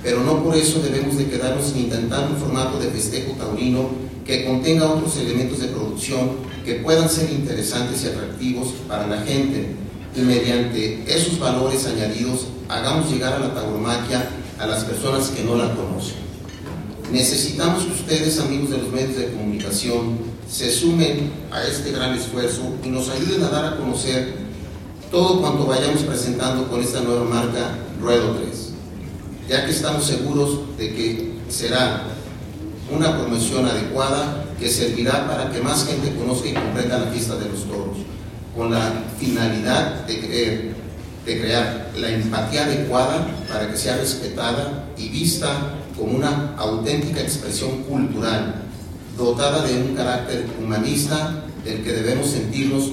pero 0.03 0.21
no 0.21 0.43
por 0.43 0.57
eso 0.57 0.81
debemos 0.81 1.19
de 1.19 1.27
quedarnos 1.27 1.73
intentando 1.77 2.35
un 2.35 2.41
formato 2.41 2.79
de 2.79 2.89
festejo 2.89 3.33
taurino 3.33 3.91
que 4.25 4.45
contenga 4.45 4.91
otros 4.91 5.17
elementos 5.19 5.61
de 5.61 5.69
producción 5.69 6.31
que 6.65 6.77
puedan 6.77 7.09
ser 7.09 7.31
interesantes 7.31 8.05
y 8.05 8.09
atractivos 8.09 8.69
para 8.89 9.07
la 9.07 9.23
gente 9.23 9.77
y 10.17 10.21
mediante 10.21 11.05
esos 11.07 11.39
valores 11.39 11.87
añadidos 11.87 12.47
hagamos 12.69 13.11
llegar 13.11 13.35
a 13.35 13.39
la 13.39 13.55
tauromaquia 13.55 14.29
a 14.59 14.67
las 14.67 14.85
personas 14.85 15.29
que 15.29 15.45
no 15.45 15.57
la 15.57 15.75
conocen. 15.75 16.23
Necesitamos 17.13 17.85
que 17.85 17.93
ustedes, 17.93 18.39
amigos 18.39 18.71
de 18.71 18.79
los 18.79 18.91
medios 18.91 19.17
de 19.17 19.33
comunicación, 19.33 20.32
se 20.53 20.71
sumen 20.71 21.33
a 21.51 21.65
este 21.65 21.93
gran 21.93 22.15
esfuerzo 22.15 22.61
y 22.85 22.89
nos 22.89 23.09
ayuden 23.09 23.43
a 23.43 23.49
dar 23.49 23.65
a 23.65 23.77
conocer 23.79 24.35
todo 25.11 25.41
cuanto 25.41 25.65
vayamos 25.65 26.03
presentando 26.03 26.69
con 26.69 26.83
esta 26.83 27.01
nueva 27.01 27.25
marca 27.25 27.71
Ruedo 27.99 28.37
3. 28.37 28.71
ya 29.49 29.65
que 29.65 29.73
estamos 29.73 30.05
seguros 30.05 30.77
de 30.77 30.95
que 30.95 31.33
será 31.49 32.03
una 32.95 33.19
promoción 33.19 33.65
adecuada 33.65 34.45
que 34.61 34.69
servirá 34.69 35.27
para 35.27 35.51
que 35.51 35.61
más 35.63 35.87
gente 35.87 36.15
conozca 36.15 36.51
y 36.51 36.53
comprenda 36.53 36.99
la 36.99 37.07
fiesta 37.07 37.37
de 37.37 37.49
los 37.49 37.65
toros, 37.65 37.97
con 38.55 38.71
la 38.71 39.05
finalidad 39.19 40.07
de, 40.07 40.75
de 41.25 41.41
crear 41.41 41.91
la 41.97 42.11
empatía 42.11 42.65
adecuada 42.65 43.27
para 43.49 43.71
que 43.71 43.77
sea 43.79 43.97
respetada 43.97 44.85
y 44.99 45.09
vista 45.09 45.49
como 45.97 46.17
una 46.17 46.55
auténtica 46.59 47.23
expresión 47.23 47.85
cultural, 47.85 48.62
dotada 49.23 49.65
de 49.67 49.83
un 49.83 49.95
carácter 49.95 50.47
humanista 50.61 51.45
del 51.65 51.83
que 51.83 51.93
debemos 51.93 52.31
sentirnos 52.31 52.93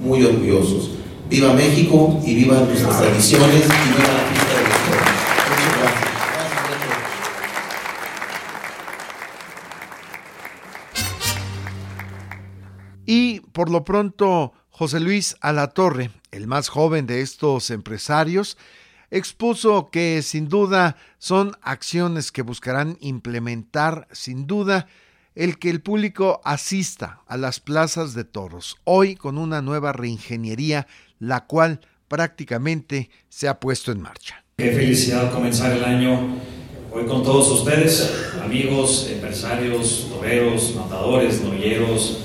muy 0.00 0.24
orgullosos. 0.24 0.90
Viva 1.28 1.54
México 1.54 2.20
y 2.24 2.34
viva 2.34 2.60
nuestras 2.60 3.00
tradiciones 3.00 3.64
y 3.64 3.88
viva 3.88 4.12
la 4.12 4.28
fiesta 4.28 4.54
de 4.54 4.62
los 4.62 4.72
gracias. 4.88 5.12
Y 13.06 13.40
por 13.52 13.70
lo 13.70 13.84
pronto, 13.84 14.52
José 14.70 15.00
Luis 15.00 15.36
Alatorre, 15.40 16.10
el 16.30 16.46
más 16.46 16.68
joven 16.68 17.06
de 17.06 17.20
estos 17.22 17.70
empresarios, 17.70 18.56
expuso 19.10 19.90
que 19.90 20.22
sin 20.22 20.48
duda 20.48 20.96
son 21.18 21.56
acciones 21.62 22.32
que 22.32 22.42
buscarán 22.42 22.96
implementar 23.00 24.08
sin 24.12 24.46
duda 24.46 24.86
el 25.34 25.58
que 25.58 25.70
el 25.70 25.80
público 25.80 26.40
asista 26.44 27.20
a 27.26 27.36
las 27.36 27.60
plazas 27.60 28.14
de 28.14 28.24
toros, 28.24 28.76
hoy 28.84 29.16
con 29.16 29.38
una 29.38 29.62
nueva 29.62 29.92
reingeniería, 29.92 30.86
la 31.18 31.46
cual 31.46 31.80
prácticamente 32.08 33.10
se 33.28 33.48
ha 33.48 33.58
puesto 33.58 33.92
en 33.92 34.02
marcha. 34.02 34.44
Qué 34.56 34.72
felicidad 34.72 35.32
comenzar 35.32 35.72
el 35.72 35.84
año 35.84 36.36
hoy 36.92 37.06
con 37.06 37.22
todos 37.22 37.50
ustedes, 37.50 38.12
amigos, 38.44 39.08
empresarios, 39.10 40.08
toreros, 40.10 40.74
matadores, 40.76 41.40
novilleros, 41.42 42.18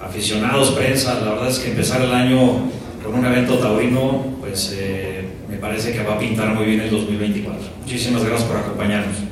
aficionados, 0.00 0.70
prensa. 0.72 1.20
La 1.20 1.32
verdad 1.32 1.48
es 1.48 1.58
que 1.58 1.70
empezar 1.70 2.02
el 2.02 2.12
año 2.12 2.70
con 3.02 3.14
un 3.14 3.24
evento 3.24 3.58
taurino, 3.58 4.36
pues 4.40 4.74
eh, 4.76 5.24
me 5.48 5.56
parece 5.56 5.92
que 5.92 6.02
va 6.02 6.14
a 6.14 6.18
pintar 6.18 6.54
muy 6.54 6.66
bien 6.66 6.80
el 6.80 6.90
2024. 6.90 7.62
Muchísimas 7.80 8.22
gracias 8.22 8.46
por 8.46 8.58
acompañarnos. 8.58 9.29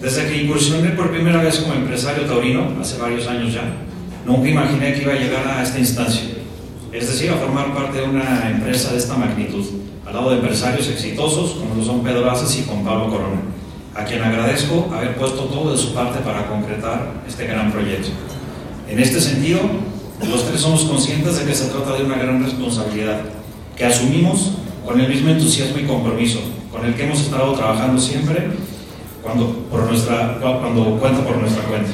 Desde 0.00 0.26
que 0.26 0.42
incursioné 0.42 0.90
por 0.90 1.10
primera 1.10 1.42
vez 1.42 1.58
como 1.58 1.74
empresario 1.74 2.24
taurino, 2.24 2.72
hace 2.80 2.98
varios 2.98 3.26
años 3.26 3.54
ya, 3.54 3.62
nunca 4.26 4.48
imaginé 4.48 4.92
que 4.92 5.02
iba 5.02 5.12
a 5.12 5.16
llegar 5.16 5.46
a 5.46 5.62
esta 5.62 5.78
instancia, 5.78 6.22
es 6.92 7.06
decir, 7.06 7.30
a 7.30 7.36
formar 7.36 7.72
parte 7.74 7.98
de 7.98 8.04
una 8.04 8.50
empresa 8.50 8.92
de 8.92 8.98
esta 8.98 9.16
magnitud, 9.16 9.64
al 10.06 10.14
lado 10.14 10.30
de 10.30 10.36
empresarios 10.36 10.88
exitosos 10.88 11.52
como 11.52 11.74
lo 11.74 11.84
son 11.84 12.02
Pedro 12.02 12.30
Aces 12.30 12.58
y 12.58 12.64
Juan 12.64 12.84
Pablo 12.84 13.08
Corona, 13.08 13.40
a 13.94 14.04
quien 14.04 14.22
agradezco 14.22 14.90
haber 14.92 15.16
puesto 15.16 15.44
todo 15.44 15.72
de 15.72 15.78
su 15.78 15.94
parte 15.94 16.18
para 16.20 16.46
concretar 16.48 17.22
este 17.26 17.46
gran 17.46 17.72
proyecto. 17.72 18.08
En 18.88 18.98
este 18.98 19.20
sentido, 19.20 19.60
los 20.28 20.46
tres 20.46 20.60
somos 20.60 20.84
conscientes 20.84 21.38
de 21.38 21.46
que 21.46 21.54
se 21.54 21.68
trata 21.68 21.94
de 21.94 22.04
una 22.04 22.16
gran 22.16 22.42
responsabilidad, 22.42 23.20
que 23.76 23.84
asumimos 23.84 24.52
con 24.84 25.00
el 25.00 25.08
mismo 25.08 25.30
entusiasmo 25.30 25.78
y 25.78 25.84
compromiso 25.84 26.40
con 26.70 26.84
el 26.84 26.94
que 26.94 27.04
hemos 27.04 27.20
estado 27.20 27.54
trabajando 27.54 28.00
siempre 28.00 28.48
cuando, 29.24 29.48
por 29.70 29.86
nuestra, 29.86 30.38
cuando 30.40 30.98
cuenta 31.00 31.24
por 31.24 31.38
nuestra 31.38 31.64
cuenta, 31.64 31.90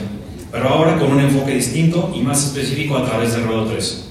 pero 0.50 0.68
ahora 0.68 0.98
con 0.98 1.12
un 1.12 1.20
enfoque 1.20 1.54
distinto 1.54 2.12
y 2.14 2.20
más 2.22 2.44
específico 2.44 2.96
a 2.96 3.04
través 3.04 3.32
de 3.32 3.40
Ruedo 3.40 3.66
3. 3.66 4.08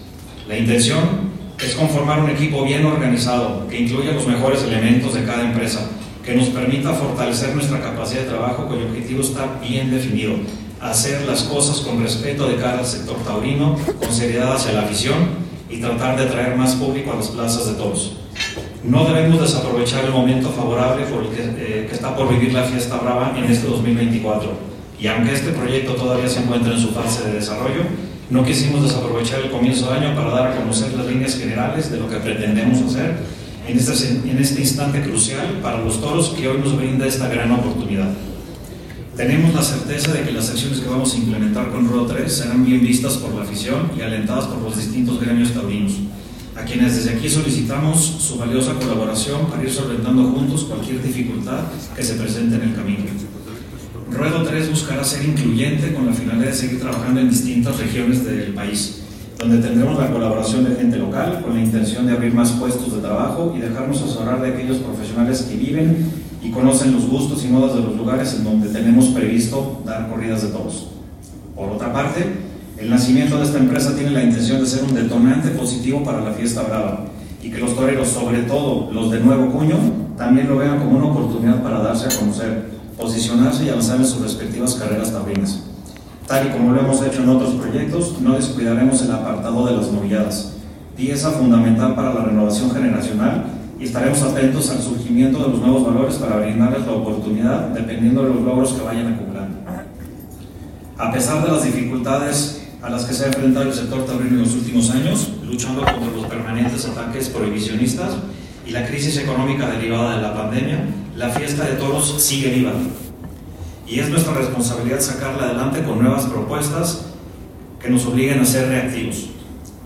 La 0.48 0.58
intención 0.58 1.30
es 1.60 1.76
conformar 1.76 2.22
un 2.22 2.30
equipo 2.30 2.64
bien 2.64 2.86
organizado 2.86 3.68
que 3.68 3.82
incluya 3.82 4.14
los 4.14 4.26
mejores 4.26 4.64
elementos 4.64 5.14
de 5.14 5.26
cada 5.26 5.44
empresa, 5.44 5.90
que 6.24 6.34
nos 6.34 6.48
permita 6.48 6.94
fortalecer 6.94 7.54
nuestra 7.54 7.82
capacidad 7.82 8.22
de 8.22 8.30
trabajo 8.30 8.66
cuyo 8.68 8.86
objetivo 8.86 9.22
está 9.22 9.60
bien 9.62 9.92
definido, 9.92 10.36
hacer 10.80 11.28
las 11.28 11.44
cosas 11.44 11.82
con 11.82 12.02
respeto 12.02 12.48
de 12.48 12.56
cara 12.56 12.80
al 12.80 12.86
sector 12.86 13.18
taurino, 13.18 13.78
con 14.00 14.14
seriedad 14.14 14.56
hacia 14.56 14.72
la 14.72 14.82
afición 14.82 15.50
y 15.70 15.82
tratar 15.82 16.18
de 16.18 16.24
atraer 16.24 16.56
más 16.56 16.76
público 16.76 17.12
a 17.12 17.16
las 17.18 17.28
plazas 17.28 17.68
de 17.68 17.74
toros. 17.74 18.16
No 18.84 19.06
debemos 19.06 19.42
desaprovechar 19.42 20.06
el 20.06 20.12
momento 20.12 20.50
favorable 20.50 21.06
por 21.06 21.24
el 21.24 21.30
que, 21.30 21.42
eh, 21.42 21.90
está 21.92 22.16
por 22.16 22.30
vivir 22.30 22.54
la 22.54 22.64
fiesta 22.64 22.98
brava 22.98 23.34
en 23.38 23.46
este 23.46 23.68
2024. 23.68 24.52
Y 25.00 25.08
aunque 25.08 25.34
este 25.34 25.52
proyecto 25.52 25.96
todavía 25.96 26.30
se 26.30 26.40
encuentra 26.40 26.74
en 26.74 26.80
su 26.80 26.90
fase 26.90 27.26
de 27.26 27.34
desarrollo, 27.34 27.84
no 28.30 28.44
quisimos 28.44 28.84
desaprovechar 28.84 29.42
el 29.42 29.52
comienzo 29.52 29.90
de 29.90 29.98
año 29.98 30.16
para 30.16 30.30
dar 30.30 30.48
a 30.48 30.56
conocer 30.56 30.94
las 30.94 31.08
líneas 31.08 31.36
generales 31.36 31.92
de 31.92 32.00
lo 32.00 32.10
que 32.10 32.18
pretendemos 32.18 32.82
hacer 32.82 33.16
en 33.68 33.78
este, 33.78 33.94
este 34.42 34.62
instante 34.62 35.02
crucial 35.02 35.60
para 35.62 35.80
los 35.80 36.00
toros 36.00 36.30
que 36.30 36.48
hoy 36.48 36.60
nos 36.60 36.78
brinda 36.78 37.06
esta 37.06 37.28
gran 37.28 37.52
oportunidad. 37.52 38.10
Tenemos 39.16 39.54
la 39.54 39.62
certeza 39.62 40.14
de 40.14 40.22
que 40.22 40.32
las 40.32 40.50
acciones 40.50 40.80
que 40.80 40.88
vamos 40.88 41.14
a 41.14 41.18
implementar 41.18 41.70
con 41.70 41.88
Ruedo 41.88 42.06
3 42.06 42.32
serán 42.32 42.66
bien 42.66 42.82
vistas 42.82 43.18
por 43.18 43.34
la 43.34 43.42
afición 43.42 43.92
y 43.98 44.02
alentadas 44.02 44.46
por 44.46 44.62
los 44.62 44.78
distintos 44.78 45.20
gremios 45.20 45.52
taurinos, 45.52 45.94
a 46.60 46.66
quienes 46.66 46.96
desde 46.96 47.18
aquí 47.18 47.30
solicitamos 47.30 48.00
su 48.00 48.38
valiosa 48.38 48.74
colaboración 48.74 49.46
para 49.50 49.64
ir 49.64 49.72
solventando 49.72 50.24
juntos 50.26 50.66
cualquier 50.66 51.02
dificultad 51.02 51.60
que 51.96 52.04
se 52.04 52.16
presente 52.16 52.56
en 52.56 52.64
el 52.64 52.76
camino. 52.76 53.06
Ruedo 54.12 54.44
3 54.44 54.70
buscará 54.70 55.04
ser 55.04 55.24
incluyente 55.24 55.94
con 55.94 56.08
la 56.08 56.14
finalidad 56.14 56.48
de 56.48 56.54
seguir 56.54 56.82
trabajando 56.82 57.22
en 57.22 57.30
distintas 57.30 57.80
regiones 57.80 58.26
del 58.26 58.54
país, 58.54 59.04
donde 59.38 59.60
tendremos 59.60 59.98
la 59.98 60.12
colaboración 60.12 60.66
de 60.66 60.76
gente 60.76 60.98
local 60.98 61.42
con 61.42 61.54
la 61.54 61.62
intención 61.62 62.06
de 62.06 62.14
abrir 62.14 62.34
más 62.34 62.52
puestos 62.52 62.94
de 62.94 63.00
trabajo 63.00 63.54
y 63.56 63.62
dejarnos 63.62 64.02
asesorar 64.02 64.42
de 64.42 64.50
aquellos 64.50 64.78
profesionales 64.78 65.44
que 65.44 65.56
viven 65.56 66.12
y 66.44 66.52
conocen 66.52 66.92
los 66.92 67.08
gustos 67.08 67.46
y 67.46 67.48
modas 67.48 67.76
de 67.76 67.82
los 67.84 67.96
lugares 67.96 68.34
en 68.34 68.44
donde 68.44 68.68
tenemos 68.68 69.08
previsto 69.10 69.82
dar 69.86 70.10
corridas 70.10 70.42
de 70.42 70.50
toros. 70.50 70.88
Por 71.56 71.70
otra 71.70 71.94
parte, 71.94 72.26
el 72.80 72.90
nacimiento 72.90 73.38
de 73.38 73.44
esta 73.44 73.58
empresa 73.58 73.94
tiene 73.94 74.12
la 74.12 74.24
intención 74.24 74.62
de 74.62 74.66
ser 74.66 74.84
un 74.84 74.96
detonante 74.96 75.50
positivo 75.50 76.02
para 76.04 76.22
la 76.22 76.32
fiesta 76.32 76.62
brava 76.64 77.06
y 77.44 77.52
que 77.52 77.58
los 77.58 77.76
toreros, 77.76 78.08
sobre 78.08 78.44
todo 78.44 78.90
los 78.92 79.12
de 79.12 79.20
nuevo 79.20 79.52
cuño, 79.52 79.76
también 80.18 80.48
lo 80.48 80.58
vean 80.58 80.80
como 80.80 80.98
una 80.98 81.08
oportunidad 81.08 81.62
para 81.62 81.80
darse 81.80 82.08
a 82.08 82.20
conocer, 82.20 82.70
posicionarse 82.98 83.66
y 83.66 83.70
avanzar 83.70 83.98
en 83.98 84.06
sus 84.06 84.22
respectivas 84.22 84.76
carreras 84.76 85.12
taurinas. 85.12 85.64
Tal 86.26 86.48
y 86.48 86.50
como 86.52 86.74
lo 86.74 86.80
hemos 86.80 87.02
hecho 87.02 87.22
en 87.22 87.30
otros 87.30 87.56
proyectos, 87.56 88.22
no 88.22 88.36
descuidaremos 88.36 89.02
el 89.02 89.12
apartado 89.12 89.66
de 89.66 89.76
las 89.76 89.92
novilladas, 89.92 90.54
pieza 90.96 91.32
fundamental 91.32 91.96
para 91.96 92.14
la 92.14 92.26
renovación 92.26 92.72
generacional 92.72 93.46
y 93.78 93.86
estaremos 93.86 94.22
atentos 94.22 94.70
al 94.70 94.82
surgimiento 94.82 95.40
de 95.40 95.50
los 95.50 95.60
nuevos 95.60 95.86
valores 95.86 96.16
para 96.16 96.38
brindarles 96.38 96.86
la 96.86 96.94
oportunidad 96.94 97.70
dependiendo 97.70 98.24
de 98.24 98.30
los 98.30 98.42
logros 98.42 98.74
que 98.74 98.84
vayan 98.84 99.14
acumulando. 99.14 99.58
A 100.98 101.12
pesar 101.14 101.44
de 101.46 101.52
las 101.52 101.64
dificultades 101.64 102.59
a 102.82 102.90
las 102.90 103.06
que 103.06 103.14
se 103.14 103.26
ha 103.26 103.28
enfrentado 103.28 103.68
el 103.68 103.74
sector 103.74 104.06
taurino 104.06 104.38
en 104.38 104.44
los 104.44 104.54
últimos 104.54 104.90
años, 104.92 105.32
luchando 105.46 105.82
contra 105.82 106.12
los 106.12 106.26
permanentes 106.26 106.86
ataques 106.86 107.30
prohibicionistas 107.30 108.16
y 108.66 108.72
la 108.72 108.86
crisis 108.86 109.18
económica 109.18 109.70
derivada 109.70 110.16
de 110.16 110.22
la 110.22 110.34
pandemia, 110.34 110.86
la 111.16 111.30
fiesta 111.30 111.66
de 111.66 111.74
toros 111.74 112.22
sigue 112.22 112.52
viva. 112.52 112.72
Y 113.86 114.00
es 114.00 114.10
nuestra 114.10 114.34
responsabilidad 114.34 115.02
sacarla 115.02 115.46
adelante 115.46 115.84
con 115.84 116.00
nuevas 116.00 116.26
propuestas 116.26 117.06
que 117.82 117.90
nos 117.90 118.06
obliguen 118.06 118.40
a 118.40 118.46
ser 118.46 118.70
reactivos. 118.70 119.30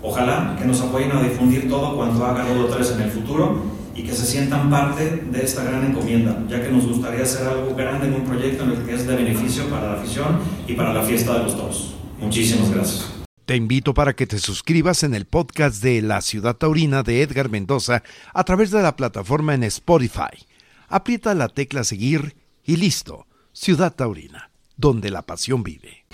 Ojalá 0.02 0.56
que 0.60 0.66
nos 0.66 0.82
apoyen 0.82 1.12
a 1.14 1.24
difundir 1.24 1.70
todo 1.70 1.96
cuanto 1.96 2.26
haga 2.26 2.44
Rodo 2.44 2.66
3 2.66 2.92
en 2.98 3.02
el 3.04 3.12
futuro 3.12 3.64
y 3.96 4.04
que 4.04 4.12
se 4.12 4.26
sientan 4.26 4.70
parte 4.70 5.24
de 5.32 5.42
esta 5.42 5.64
gran 5.64 5.86
encomienda, 5.86 6.44
ya 6.50 6.62
que 6.62 6.70
nos 6.70 6.86
gustaría 6.86 7.24
hacer 7.24 7.48
algo 7.48 7.74
grande 7.76 8.08
en 8.08 8.16
un 8.16 8.24
proyecto 8.26 8.64
en 8.66 8.72
el 8.72 8.78
que 8.80 8.96
es 8.96 9.08
de 9.08 9.16
beneficio 9.16 9.66
para 9.70 9.94
la 9.94 9.94
afición 9.94 10.40
y 10.68 10.74
para 10.74 10.94
la 10.94 11.04
fiesta 11.04 11.38
de 11.38 11.44
los 11.44 11.56
toros. 11.56 11.93
Muchísimas 12.24 12.72
gracias. 12.72 13.24
Te 13.46 13.58
invito 13.58 13.94
para 13.94 14.16
que 14.16 14.26
te 14.26 14.40
suscribas 14.40 15.04
en 15.04 15.14
el 15.14 15.26
podcast 15.26 15.84
de 15.84 16.02
La 16.02 16.22
Ciudad 16.22 16.56
Taurina 16.56 17.04
de 17.04 17.22
Edgar 17.22 17.50
Mendoza 17.50 18.02
a 18.34 18.44
través 18.46 18.72
de 18.72 18.82
la 18.82 18.96
plataforma 18.96 19.54
en 19.54 19.64
Spotify. 19.64 20.48
Aprieta 20.88 21.34
la 21.34 21.50
tecla 21.50 21.84
seguir 21.84 22.38
y 22.64 22.78
listo. 22.78 23.28
Ciudad 23.52 23.94
Taurina, 23.94 24.50
donde 24.78 25.10
la 25.12 25.24
pasión 25.24 25.62
vive. 25.62 26.06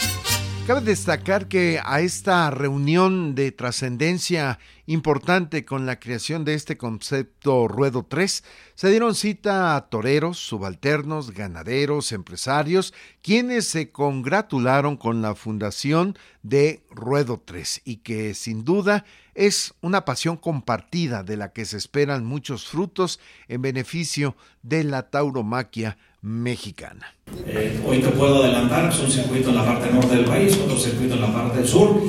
Cabe 0.70 0.82
destacar 0.82 1.48
que 1.48 1.82
a 1.84 2.02
esta 2.02 2.52
reunión 2.52 3.34
de 3.34 3.52
trascendencia 3.52 4.60
importante 4.86 5.66
con 5.66 5.88
la 5.88 6.00
creación 6.00 6.46
de 6.46 6.54
este 6.54 6.78
concepto 6.78 7.68
Ruedo 7.68 8.06
3 8.08 8.44
se 8.76 8.90
dieron 8.92 9.16
cita 9.16 9.76
a 9.76 9.90
toreros, 9.90 10.38
subalternos, 10.38 11.32
ganaderos, 11.32 12.12
empresarios, 12.12 12.94
quienes 13.24 13.66
se 13.66 13.90
congratularon 13.90 14.96
con 14.96 15.24
la 15.24 15.34
fundación 15.34 16.16
de 16.44 16.84
Ruedo 16.92 17.42
3 17.44 17.82
y 17.84 17.98
que 17.98 18.36
sin 18.36 18.64
duda 18.64 19.06
es 19.34 19.74
una 19.82 20.06
pasión 20.06 20.38
compartida 20.38 21.24
de 21.24 21.36
la 21.36 21.52
que 21.52 21.66
se 21.66 21.78
esperan 21.78 22.26
muchos 22.26 22.68
frutos 22.68 23.20
en 23.48 23.64
beneficio 23.64 24.36
de 24.62 24.84
la 24.84 25.10
tauromaquia 25.10 25.98
mexicana. 26.22 27.14
Eh, 27.48 27.80
hoy 27.86 28.00
te 28.00 28.10
puedo 28.10 28.44
adelantar, 28.44 28.90
es 28.90 29.00
un 29.00 29.10
circuito 29.10 29.50
en 29.50 29.56
la 29.56 29.66
parte 29.66 29.92
norte 29.94 30.16
del 30.16 30.26
país, 30.26 30.58
otro 30.64 30.78
circuito 30.78 31.16
en 31.16 31.22
la 31.22 31.34
parte 31.34 31.66
sur. 31.66 32.02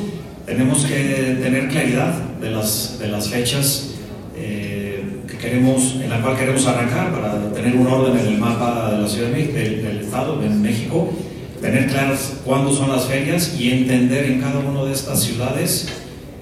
Tenemos 0.46 0.84
que 0.84 1.38
tener 1.40 1.68
claridad 1.68 2.12
de 2.40 2.50
las, 2.50 2.98
de 2.98 3.08
las 3.08 3.28
fechas 3.28 3.94
eh, 4.36 5.22
que 5.28 5.36
queremos, 5.36 5.96
en 6.02 6.10
la 6.10 6.20
cual 6.20 6.36
queremos 6.36 6.66
arrancar 6.66 7.12
para 7.12 7.52
tener 7.52 7.76
un 7.76 7.86
orden 7.86 8.18
en 8.18 8.26
el 8.26 8.38
mapa 8.38 8.90
de 8.92 9.02
la 9.02 9.08
Ciudad 9.08 9.28
de 9.28 9.36
México, 9.36 9.54
del, 9.54 9.82
del 9.82 10.00
Estado, 10.00 10.42
en 10.42 10.60
México, 10.60 11.12
tener 11.60 11.86
claras 11.88 12.40
cuándo 12.44 12.72
son 12.72 12.90
las 12.90 13.04
ferias 13.04 13.54
y 13.58 13.70
entender 13.70 14.24
en 14.24 14.40
cada 14.40 14.58
una 14.58 14.82
de 14.84 14.92
estas 14.92 15.22
ciudades 15.22 15.88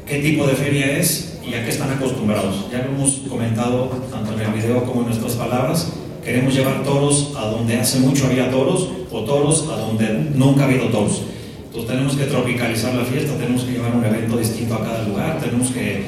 qué 0.06 0.20
tipo 0.20 0.46
de 0.46 0.54
feria 0.54 0.96
es 0.96 1.38
y 1.44 1.54
a 1.54 1.64
qué 1.64 1.70
están 1.70 1.90
acostumbrados. 1.90 2.70
Ya 2.72 2.78
lo 2.78 2.92
hemos 2.92 3.10
comentado 3.28 3.88
tanto 4.10 4.32
en 4.32 4.40
el 4.40 4.52
video 4.52 4.84
como 4.84 5.00
en 5.00 5.08
nuestras 5.08 5.32
palabras. 5.32 5.92
Queremos 6.28 6.54
llevar 6.54 6.84
toros 6.84 7.32
a 7.38 7.46
donde 7.46 7.78
hace 7.78 8.00
mucho 8.00 8.26
había 8.26 8.50
toros 8.50 8.86
o 9.10 9.20
toros 9.20 9.66
a 9.72 9.80
donde 9.80 10.28
nunca 10.34 10.64
ha 10.64 10.66
habido 10.66 10.88
toros. 10.88 11.22
Entonces 11.64 11.90
tenemos 11.90 12.16
que 12.16 12.24
tropicalizar 12.24 12.94
la 12.94 13.04
fiesta, 13.06 13.32
tenemos 13.38 13.62
que 13.62 13.72
llevar 13.72 13.96
un 13.96 14.04
evento 14.04 14.36
distinto 14.36 14.74
a 14.74 14.84
cada 14.84 15.08
lugar, 15.08 15.40
tenemos 15.40 15.70
que 15.70 16.02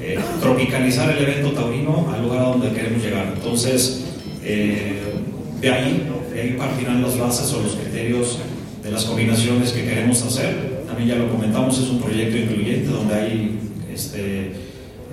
eh, 0.00 0.18
tropicalizar 0.40 1.10
el 1.10 1.22
evento 1.22 1.50
taurino 1.50 2.10
al 2.10 2.22
lugar 2.22 2.40
a 2.40 2.48
donde 2.48 2.72
queremos 2.72 3.04
llegar. 3.04 3.34
Entonces, 3.36 4.04
eh, 4.42 5.12
de 5.60 5.70
ahí, 5.70 6.08
de 6.32 6.40
ahí 6.40 6.56
partirán 6.56 7.02
las 7.02 7.18
bases 7.18 7.52
o 7.52 7.60
los 7.60 7.74
criterios 7.74 8.38
de 8.82 8.90
las 8.90 9.04
combinaciones 9.04 9.72
que 9.72 9.84
queremos 9.84 10.22
hacer. 10.22 10.84
También 10.86 11.10
ya 11.10 11.16
lo 11.16 11.30
comentamos, 11.30 11.78
es 11.78 11.90
un 11.90 12.00
proyecto 12.00 12.38
incluyente 12.38 12.88
donde 12.88 13.14
hay 13.14 13.58
este, 13.92 14.52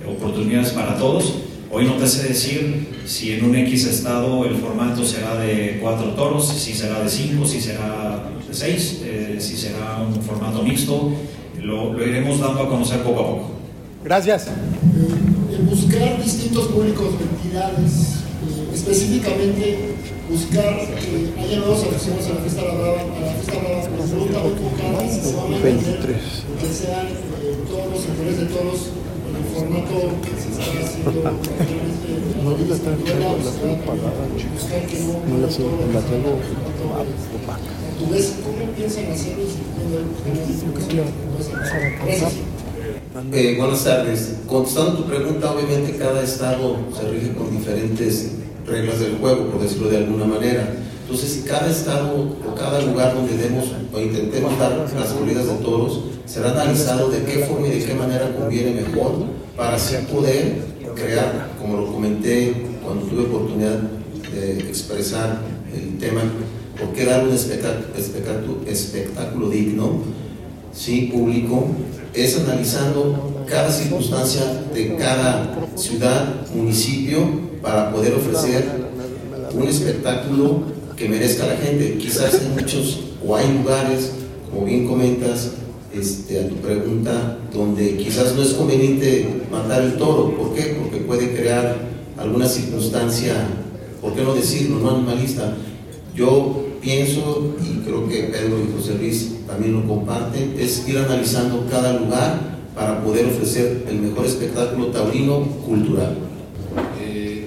oportunidades 0.08 0.70
para 0.70 0.96
todos. 0.96 1.34
Hoy 1.76 1.86
no 1.86 1.94
te 1.94 2.06
sé 2.06 2.28
decir 2.28 2.86
si 3.04 3.32
en 3.32 3.46
un 3.46 3.56
X 3.56 3.86
estado 3.86 4.44
el 4.44 4.54
formato 4.58 5.04
será 5.04 5.34
de 5.34 5.80
cuatro 5.82 6.10
toros, 6.10 6.46
si 6.46 6.72
será 6.72 7.02
de 7.02 7.10
cinco, 7.10 7.44
si 7.44 7.60
será 7.60 8.30
de 8.46 8.54
seis, 8.54 9.00
eh, 9.02 9.38
si 9.40 9.56
será 9.56 10.00
un 10.00 10.22
formato 10.22 10.62
mixto. 10.62 11.10
Lo, 11.60 11.92
lo, 11.92 12.06
iremos 12.06 12.38
dando 12.38 12.62
a 12.62 12.68
conocer 12.68 13.02
poco 13.02 13.20
a 13.20 13.26
poco. 13.26 13.50
Gracias. 14.04 14.46
Eh, 14.46 14.52
buscar 15.68 16.22
distintos 16.22 16.68
públicos 16.68 17.08
de 17.18 17.24
entidades, 17.24 18.18
eh, 18.46 18.70
específicamente 18.72 19.96
buscar 20.30 20.78
que 20.78 21.42
haya 21.42 21.58
nuevos 21.58 21.82
aficionados 21.82 22.26
a 22.26 22.34
la 22.34 22.40
fiesta 22.40 22.62
brava, 22.62 23.00
a 23.00 23.20
la 23.20 23.32
fiesta 23.32 23.58
brava 23.58 23.88
con 23.88 24.08
fruta 24.08 24.38
muy 24.38 24.52
poca, 24.52 25.10
si 25.10 25.20
se 25.20 25.34
van 25.34 25.54
a 25.54 25.58
vender, 25.58 26.20
que 26.60 26.72
sean 26.72 27.06
eh, 27.08 27.56
todos 27.68 27.90
los 27.90 28.00
sectores 28.00 28.38
de 28.38 28.46
todos 28.46 29.03
el 29.36 29.44
formato 29.52 29.96
que 30.22 30.30
se 30.40 30.48
está 30.50 30.62
haciendo 30.62 31.28
actualmente 31.28 32.04
en 32.38 32.44
la 32.44 32.56
fiesta 32.56 32.90
brava, 32.90 33.32
buscar 34.52 34.82
que 34.86 34.98
no 35.00 35.12
no 35.28 35.38
la 35.42 36.00
tengo 36.00 36.38
¿Tú 37.98 38.10
ves 38.10 38.34
cómo 38.42 38.72
piensan? 38.72 39.04
Gracias. 42.04 42.32
Eh, 43.32 43.54
buenas 43.56 43.84
tardes. 43.84 44.40
Contestando 44.46 44.94
tu 44.94 45.04
pregunta, 45.04 45.52
obviamente 45.52 45.96
cada 45.96 46.22
estado 46.22 46.78
se 46.94 47.08
rige 47.10 47.32
con 47.34 47.56
diferentes 47.56 48.32
reglas 48.66 49.00
del 49.00 49.18
juego, 49.18 49.50
por 49.50 49.62
decirlo 49.62 49.88
de 49.88 49.98
alguna 49.98 50.24
manera. 50.24 50.74
Entonces, 51.02 51.44
cada 51.46 51.70
estado 51.70 52.14
o 52.14 52.54
cada 52.54 52.80
lugar 52.80 53.14
donde 53.14 53.36
demos 53.36 53.66
o 53.92 54.00
intentemos 54.00 54.58
dar 54.58 54.72
las 54.98 55.12
corridas 55.12 55.46
de 55.46 55.54
toros 55.64 56.00
será 56.26 56.52
analizado 56.52 57.10
de 57.10 57.22
qué 57.24 57.40
forma 57.40 57.68
y 57.68 57.78
de 57.78 57.84
qué 57.84 57.94
manera 57.94 58.34
conviene 58.36 58.82
mejor 58.82 59.26
para 59.56 59.76
así 59.76 59.96
poder 60.12 60.56
crear, 60.94 61.50
como 61.60 61.76
lo 61.76 61.92
comenté 61.92 62.52
cuando 62.82 63.06
tuve 63.06 63.22
oportunidad 63.22 63.80
de 64.32 64.58
expresar 64.60 65.40
el 65.74 65.98
tema, 65.98 66.22
por 66.78 66.92
qué 66.92 67.04
dar 67.04 67.26
un 67.26 67.32
espectáculo, 68.66 69.48
digno, 69.48 70.02
sí, 70.72 71.10
público, 71.12 71.68
es 72.12 72.38
analizando 72.38 73.44
cada 73.48 73.70
circunstancia 73.70 74.42
de 74.72 74.96
cada 74.96 75.54
ciudad, 75.76 76.46
municipio, 76.54 77.18
para 77.62 77.92
poder 77.92 78.14
ofrecer 78.14 78.64
un 79.52 79.68
espectáculo 79.68 80.62
que 80.96 81.08
merezca 81.08 81.46
la 81.46 81.56
gente. 81.56 81.96
Quizás 81.98 82.34
hay 82.34 82.48
muchos 82.48 83.00
o 83.26 83.36
hay 83.36 83.52
lugares, 83.52 84.12
como 84.50 84.66
bien 84.66 84.86
comentas, 84.86 85.52
este, 85.94 86.40
a 86.40 86.48
tu 86.48 86.56
pregunta, 86.56 87.38
donde 87.52 87.96
quizás 87.96 88.34
no 88.34 88.42
es 88.42 88.54
conveniente 88.54 89.42
matar 89.50 89.82
el 89.82 89.96
toro. 89.96 90.36
¿Por 90.36 90.54
qué? 90.54 90.76
Porque 90.80 90.98
puede 90.98 91.34
crear 91.34 91.76
alguna 92.16 92.46
circunstancia, 92.46 93.34
¿por 94.00 94.14
qué 94.14 94.22
no 94.22 94.34
decirlo? 94.34 94.78
No 94.80 94.96
animalista. 94.96 95.54
Yo 96.14 96.64
pienso, 96.80 97.54
y 97.62 97.78
creo 97.84 98.08
que 98.08 98.24
Pedro 98.24 98.58
y 98.58 98.76
José 98.76 98.96
Luis 98.98 99.32
también 99.46 99.74
lo 99.74 99.86
comparten, 99.86 100.54
es 100.58 100.86
ir 100.88 100.98
analizando 100.98 101.66
cada 101.70 101.94
lugar 101.94 102.54
para 102.74 103.02
poder 103.02 103.26
ofrecer 103.26 103.84
el 103.88 104.00
mejor 104.00 104.26
espectáculo 104.26 104.86
taurino 104.88 105.42
cultural 105.66 106.16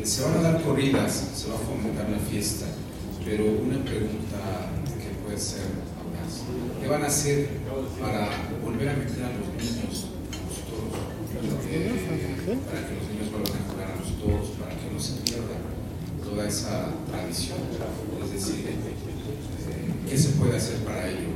se 0.07 0.23
van 0.23 0.37
a 0.37 0.41
dar 0.41 0.63
corridas, 0.63 1.31
se 1.35 1.49
va 1.49 1.55
a 1.55 1.57
fomentar 1.57 2.09
la 2.09 2.17
fiesta, 2.17 2.65
pero 3.25 3.43
una 3.43 3.83
pregunta 3.83 4.71
que 4.97 5.25
puede 5.25 5.37
ser 5.37 5.67
¿qué 6.81 6.87
van 6.87 7.03
a 7.03 7.07
hacer 7.07 7.49
para 8.01 8.29
volver 8.63 8.89
a 8.89 8.93
meter 8.93 9.23
a 9.23 9.31
los 9.37 9.47
niños 9.55 10.07
a 10.31 10.39
los 10.45 10.63
toros? 10.67 10.97
Eh, 11.69 12.57
para 12.65 12.87
que 12.87 12.95
los 12.95 13.07
niños 13.11 13.31
vuelvan 13.31 13.51
a 13.51 13.71
jugar 13.71 13.91
a 13.91 13.95
los 13.99 14.11
toros, 14.19 14.47
para 14.59 14.71
que 14.71 14.93
no 14.93 14.99
se 14.99 15.13
pierda 15.21 15.57
toda 16.23 16.47
esa 16.47 16.89
tradición. 17.11 17.57
Es 18.23 18.31
decir, 18.31 18.65
eh, 18.67 20.09
¿qué 20.09 20.17
se 20.17 20.29
puede 20.29 20.57
hacer 20.57 20.77
para 20.77 21.09
ello? 21.09 21.29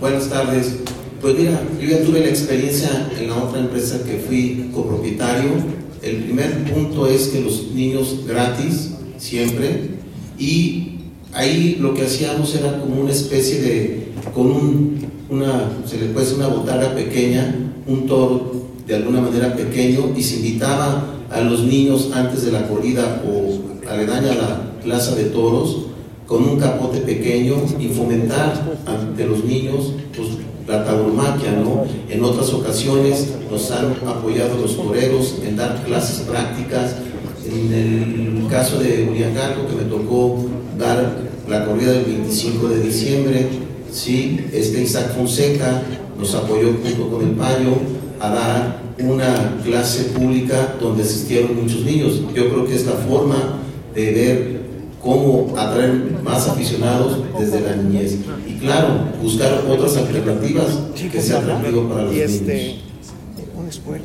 Buenas 0.00 0.28
tardes. 0.28 0.76
Pues 1.20 1.36
mira, 1.36 1.60
yo 1.78 1.86
ya 1.86 2.02
tuve 2.02 2.20
la 2.20 2.28
experiencia 2.28 3.10
en 3.18 3.28
la 3.28 3.36
otra 3.36 3.60
empresa 3.60 4.02
que 4.04 4.18
fui 4.18 4.70
copropietario 4.72 5.80
el 6.02 6.16
primer 6.24 6.64
punto 6.72 7.06
es 7.06 7.28
que 7.28 7.42
los 7.42 7.72
niños 7.72 8.24
gratis, 8.26 8.92
siempre, 9.18 9.90
y 10.38 10.99
ahí 11.34 11.76
lo 11.80 11.94
que 11.94 12.02
hacíamos 12.02 12.54
era 12.54 12.78
como 12.80 13.00
una 13.00 13.10
especie 13.10 13.60
de, 13.60 14.12
con 14.34 14.46
un, 14.46 15.06
una, 15.28 15.70
se 15.86 15.98
le 15.98 16.06
puede 16.06 16.34
una 16.34 16.48
botarga 16.48 16.94
pequeña, 16.94 17.54
un 17.86 18.06
toro 18.06 18.52
de 18.86 18.96
alguna 18.96 19.20
manera 19.20 19.54
pequeño, 19.54 20.12
y 20.16 20.22
se 20.22 20.36
invitaba 20.36 21.04
a 21.30 21.40
los 21.40 21.62
niños 21.62 22.10
antes 22.12 22.44
de 22.44 22.52
la 22.52 22.66
corrida 22.66 23.22
o 23.26 23.88
aledaña 23.88 24.32
a 24.32 24.36
la 24.36 24.72
plaza 24.82 25.14
de 25.14 25.24
toros, 25.24 25.86
con 26.26 26.44
un 26.44 26.58
capote 26.58 27.00
pequeño 27.00 27.56
y 27.78 27.88
fomentar 27.88 28.78
ante 28.86 29.26
los 29.26 29.44
niños 29.44 29.94
pues, 30.16 30.28
la 30.68 30.84
tauromaquia, 30.84 31.52
¿no? 31.52 31.84
En 32.08 32.22
otras 32.22 32.52
ocasiones 32.52 33.34
nos 33.50 33.70
han 33.72 33.96
apoyado 34.06 34.56
los 34.56 34.76
toreros 34.76 35.38
en 35.44 35.56
dar 35.56 35.82
clases 35.84 36.20
prácticas. 36.20 36.96
En 37.44 37.72
el 37.72 38.46
caso 38.48 38.78
de 38.78 39.08
Uriangato, 39.10 39.66
que 39.66 39.74
me 39.74 39.90
tocó 39.90 40.36
dar 40.80 41.18
la 41.48 41.64
corrida 41.66 41.92
del 41.92 42.04
25 42.04 42.68
de 42.68 42.80
diciembre, 42.80 43.46
sí, 43.92 44.46
este 44.52 44.82
Isaac 44.82 45.14
Fonseca 45.14 45.82
nos 46.18 46.34
apoyó 46.34 46.74
junto 46.82 47.10
con 47.10 47.28
el 47.28 47.34
Payo 47.36 47.76
a 48.18 48.30
dar 48.30 48.80
una 48.98 49.60
clase 49.64 50.04
pública 50.04 50.76
donde 50.80 51.02
asistieron 51.02 51.62
muchos 51.62 51.84
niños. 51.84 52.20
Yo 52.34 52.50
creo 52.50 52.66
que 52.66 52.74
es 52.74 52.86
la 52.86 52.92
forma 52.92 53.60
de 53.94 54.12
ver 54.12 54.60
cómo 55.02 55.54
atraer 55.56 56.20
más 56.22 56.48
aficionados 56.48 57.18
desde 57.38 57.60
la 57.60 57.76
niñez. 57.76 58.18
Y 58.46 58.54
claro, 58.58 59.06
buscar 59.22 59.64
otras 59.68 59.96
alternativas 59.96 60.66
que 60.94 61.20
sean 61.20 61.42
atractivos 61.44 61.90
para 61.90 62.04
los 62.04 62.14
este, 62.14 62.54
niños. 62.54 62.90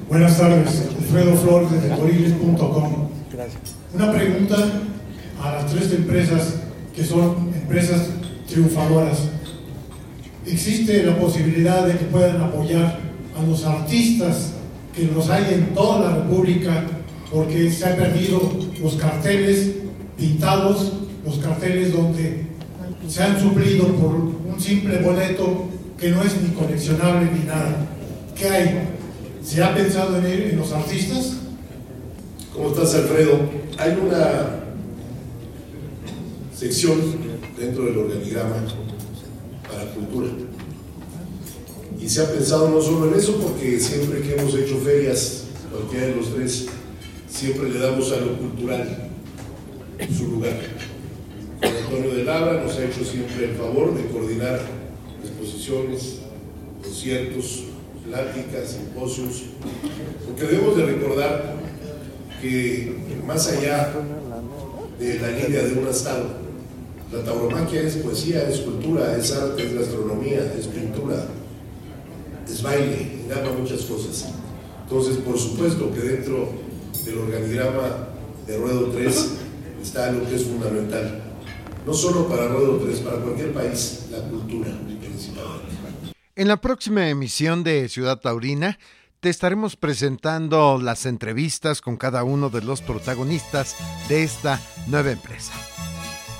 Buenas 0.07 0.38
tardes, 0.38 0.83
Alfredo 0.99 1.35
Flores 1.35 1.71
de 1.71 1.89
Toriles.com. 1.89 3.09
Una 3.93 4.11
pregunta 4.11 4.55
a 5.43 5.51
las 5.53 5.71
tres 5.71 5.91
empresas 5.91 6.64
que 6.95 7.03
son 7.03 7.51
empresas 7.53 8.08
triunfadoras. 8.47 9.29
¿Existe 10.45 11.03
la 11.03 11.17
posibilidad 11.17 11.86
de 11.86 11.97
que 11.97 12.05
puedan 12.05 12.41
apoyar 12.41 12.99
a 13.38 13.43
los 13.43 13.65
artistas 13.65 14.51
que 14.95 15.05
los 15.05 15.29
hay 15.29 15.53
en 15.53 15.73
toda 15.73 15.99
la 15.99 16.15
República 16.17 16.86
porque 17.31 17.69
se 17.69 17.86
han 17.86 17.97
perdido 17.97 18.39
los 18.81 18.95
carteles 18.95 19.71
pintados 20.15 20.93
los 21.25 21.39
carteles 21.39 21.91
donde 21.91 22.45
se 23.08 23.23
han 23.23 23.39
suplido 23.39 23.88
por 23.95 24.13
un 24.13 24.55
simple 24.60 24.99
boleto 24.99 25.65
que 25.97 26.10
no 26.10 26.21
es 26.23 26.41
ni 26.41 26.49
coleccionable 26.49 27.31
ni 27.31 27.45
nada. 27.45 27.88
¿Qué 28.36 28.47
hay? 28.47 28.89
¿Se 29.43 29.63
ha 29.63 29.73
pensado 29.73 30.17
en, 30.17 30.25
en 30.25 30.58
los 30.58 30.71
artistas? 30.71 31.38
¿Cómo 32.53 32.69
estás, 32.69 32.95
Alfredo? 32.95 33.39
Hay 33.77 33.91
una 33.91 34.65
sección 36.56 37.00
dentro 37.58 37.86
del 37.86 37.98
organigrama 37.98 38.63
para 39.68 39.91
cultura. 39.91 40.30
Y 42.00 42.08
se 42.08 42.22
ha 42.22 42.32
pensado 42.32 42.70
no 42.70 42.82
solo 42.82 43.12
en 43.12 43.20
eso, 43.20 43.38
porque 43.38 43.80
siempre 43.80 44.22
que 44.22 44.36
hemos 44.36 44.54
hecho 44.56 44.78
ferias, 44.78 45.46
cualquiera 45.72 46.08
de 46.08 46.15
los 46.15 46.34
tres, 46.34 46.68
siempre 47.28 47.70
le 47.70 47.80
damos 47.80 48.12
a 48.12 48.18
lo 48.18 48.38
cultural 48.38 49.10
su 50.15 50.28
lugar. 50.28 50.60
Antonio 51.62 52.13
de 52.13 52.24
Labra 52.24 52.62
nos 52.62 52.76
ha 52.78 52.86
hecho 52.86 53.04
siempre 53.04 53.46
el 53.46 53.56
favor 53.56 53.96
de 53.96 54.06
coordinar 54.08 54.62
exposiciones, 55.24 56.20
conciertos, 56.82 57.63
pláticas, 58.06 58.72
simposios, 58.72 59.44
porque 60.26 60.44
debemos 60.44 60.78
de 60.78 60.86
recordar 60.86 61.56
que 62.41 62.96
más 63.26 63.48
allá 63.48 63.94
de 65.00 65.20
la 65.20 65.32
línea 65.32 65.63
de 65.63 65.80
un 65.80 65.88
estado, 65.88 66.44
la 67.15 67.23
tauromaquia 67.23 67.82
es 67.82 67.95
poesía, 67.97 68.47
es 68.49 68.60
cultura, 68.60 69.15
es 69.15 69.32
arte, 69.32 69.65
es 69.65 69.73
gastronomía, 69.73 70.54
es 70.58 70.67
pintura, 70.67 71.25
es 72.47 72.62
baile, 72.62 73.21
engloba 73.23 73.58
muchas 73.58 73.82
cosas. 73.84 74.34
Entonces, 74.84 75.17
por 75.17 75.39
supuesto 75.39 75.93
que 75.93 76.01
dentro 76.01 76.49
del 77.06 77.17
organigrama 77.17 78.10
de 78.45 78.58
Ruedo 78.58 78.89
3 78.91 79.30
está 79.82 80.12
lo 80.12 80.28
que 80.28 80.36
es 80.36 80.43
fundamental, 80.43 81.21
no 81.86 81.93
solo 81.93 82.28
para 82.28 82.47
Ruedo 82.47 82.78
3, 82.84 82.99
para 82.99 83.17
cualquier 83.17 83.54
país, 83.54 84.08
la 84.12 84.19
cultura 84.19 84.71
principalmente. 84.99 85.75
En 86.36 86.47
la 86.49 86.60
próxima 86.60 87.08
emisión 87.10 87.63
de 87.63 87.88
Ciudad 87.88 88.19
Taurina 88.19 88.78
te 89.21 89.30
estaremos 89.30 89.78
presentando 89.78 90.80
las 90.82 91.06
entrevistas 91.06 91.82
con 91.82 91.95
cada 91.95 92.23
uno 92.23 92.49
de 92.49 92.62
los 92.62 92.82
protagonistas 92.82 93.75
de 94.10 94.23
esta 94.23 94.60
nueva 94.88 95.12
empresa. 95.12 95.54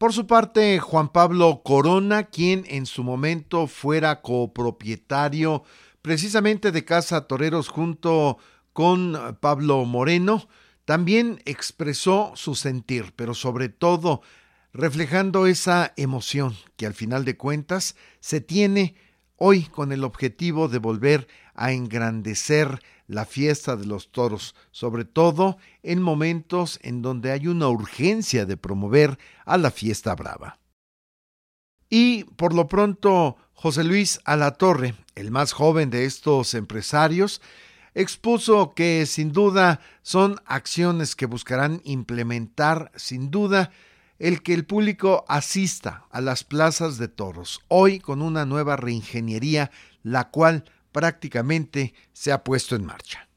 Por 0.00 0.14
su 0.14 0.26
parte, 0.26 0.78
Juan 0.78 1.10
Pablo 1.10 1.60
Corona, 1.62 2.22
quien 2.22 2.64
en 2.68 2.86
su 2.86 3.04
momento 3.04 3.66
fuera 3.66 4.22
copropietario 4.22 5.62
precisamente 6.00 6.72
de 6.72 6.86
Casa 6.86 7.26
Toreros 7.26 7.68
junto 7.68 8.38
con 8.72 9.36
Pablo 9.40 9.84
Moreno, 9.84 10.48
también 10.86 11.42
expresó 11.44 12.32
su 12.34 12.54
sentir, 12.54 13.12
pero 13.14 13.34
sobre 13.34 13.68
todo 13.68 14.22
reflejando 14.72 15.46
esa 15.46 15.92
emoción 15.98 16.56
que 16.78 16.86
al 16.86 16.94
final 16.94 17.26
de 17.26 17.36
cuentas 17.36 17.94
se 18.20 18.40
tiene 18.40 18.94
hoy 19.36 19.64
con 19.64 19.92
el 19.92 20.04
objetivo 20.04 20.68
de 20.68 20.78
volver 20.78 21.28
a 21.60 21.72
engrandecer 21.72 22.80
la 23.06 23.26
fiesta 23.26 23.76
de 23.76 23.84
los 23.84 24.10
toros, 24.10 24.54
sobre 24.70 25.04
todo 25.04 25.58
en 25.82 26.00
momentos 26.00 26.80
en 26.82 27.02
donde 27.02 27.32
hay 27.32 27.48
una 27.48 27.68
urgencia 27.68 28.46
de 28.46 28.56
promover 28.56 29.18
a 29.44 29.58
la 29.58 29.70
fiesta 29.70 30.14
brava. 30.14 30.58
Y 31.90 32.24
por 32.24 32.54
lo 32.54 32.66
pronto, 32.66 33.36
José 33.52 33.84
Luis 33.84 34.20
Alatorre, 34.24 34.94
el 35.14 35.30
más 35.30 35.52
joven 35.52 35.90
de 35.90 36.06
estos 36.06 36.54
empresarios, 36.54 37.42
expuso 37.94 38.72
que 38.74 39.04
sin 39.04 39.32
duda 39.32 39.80
son 40.00 40.40
acciones 40.46 41.14
que 41.14 41.26
buscarán 41.26 41.82
implementar 41.84 42.90
sin 42.96 43.30
duda 43.30 43.70
el 44.18 44.42
que 44.42 44.54
el 44.54 44.64
público 44.64 45.26
asista 45.28 46.06
a 46.10 46.22
las 46.22 46.42
plazas 46.42 46.96
de 46.96 47.08
toros, 47.08 47.60
hoy 47.68 47.98
con 47.98 48.22
una 48.22 48.46
nueva 48.46 48.76
reingeniería, 48.76 49.70
la 50.02 50.30
cual 50.30 50.64
prácticamente 50.92 51.94
se 52.12 52.32
ha 52.32 52.44
puesto 52.44 52.76
en 52.76 52.84
marcha. 52.84 53.29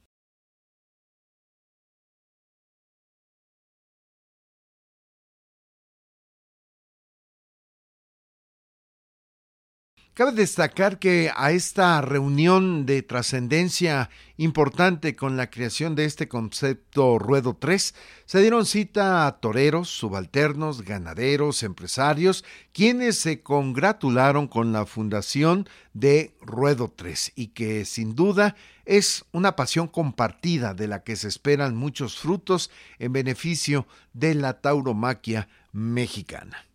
Cabe 10.15 10.31
destacar 10.33 10.99
que 10.99 11.31
a 11.35 11.53
esta 11.53 11.99
reunión 12.01 12.85
de 12.85 13.01
trascendencia 13.01 14.11
importante 14.37 15.15
con 15.15 15.37
la 15.37 15.49
creación 15.49 15.95
de 15.95 16.05
este 16.05 16.27
concepto 16.27 17.17
Ruedo 17.17 17.57
3 17.59 17.95
se 18.27 18.39
dieron 18.39 18.67
cita 18.67 19.25
a 19.25 19.39
toreros, 19.39 19.89
subalternos, 19.89 20.83
ganaderos, 20.83 21.63
empresarios, 21.63 22.45
quienes 22.73 23.17
se 23.17 23.41
congratularon 23.41 24.47
con 24.47 24.71
la 24.71 24.85
fundación 24.85 25.67
de 25.93 26.37
Ruedo 26.41 26.93
3 26.95 27.31
y 27.35 27.47
que 27.47 27.83
sin 27.83 28.13
duda 28.13 28.55
es 28.85 29.25
una 29.31 29.55
pasión 29.55 29.87
compartida 29.87 30.75
de 30.75 30.87
la 30.87 31.03
que 31.03 31.15
se 31.15 31.27
esperan 31.27 31.75
muchos 31.75 32.19
frutos 32.19 32.69
en 32.99 33.13
beneficio 33.13 33.87
de 34.13 34.35
la 34.35 34.61
tauromaquia 34.61 35.49
mexicana. 35.71 36.67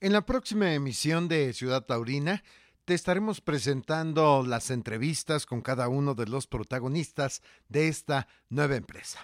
En 0.00 0.12
la 0.12 0.24
próxima 0.24 0.72
emisión 0.74 1.26
de 1.26 1.52
Ciudad 1.52 1.84
Taurina 1.84 2.44
te 2.84 2.94
estaremos 2.94 3.40
presentando 3.40 4.44
las 4.46 4.70
entrevistas 4.70 5.44
con 5.44 5.60
cada 5.60 5.88
uno 5.88 6.14
de 6.14 6.26
los 6.26 6.46
protagonistas 6.46 7.42
de 7.68 7.88
esta 7.88 8.28
nueva 8.48 8.76
empresa. 8.76 9.18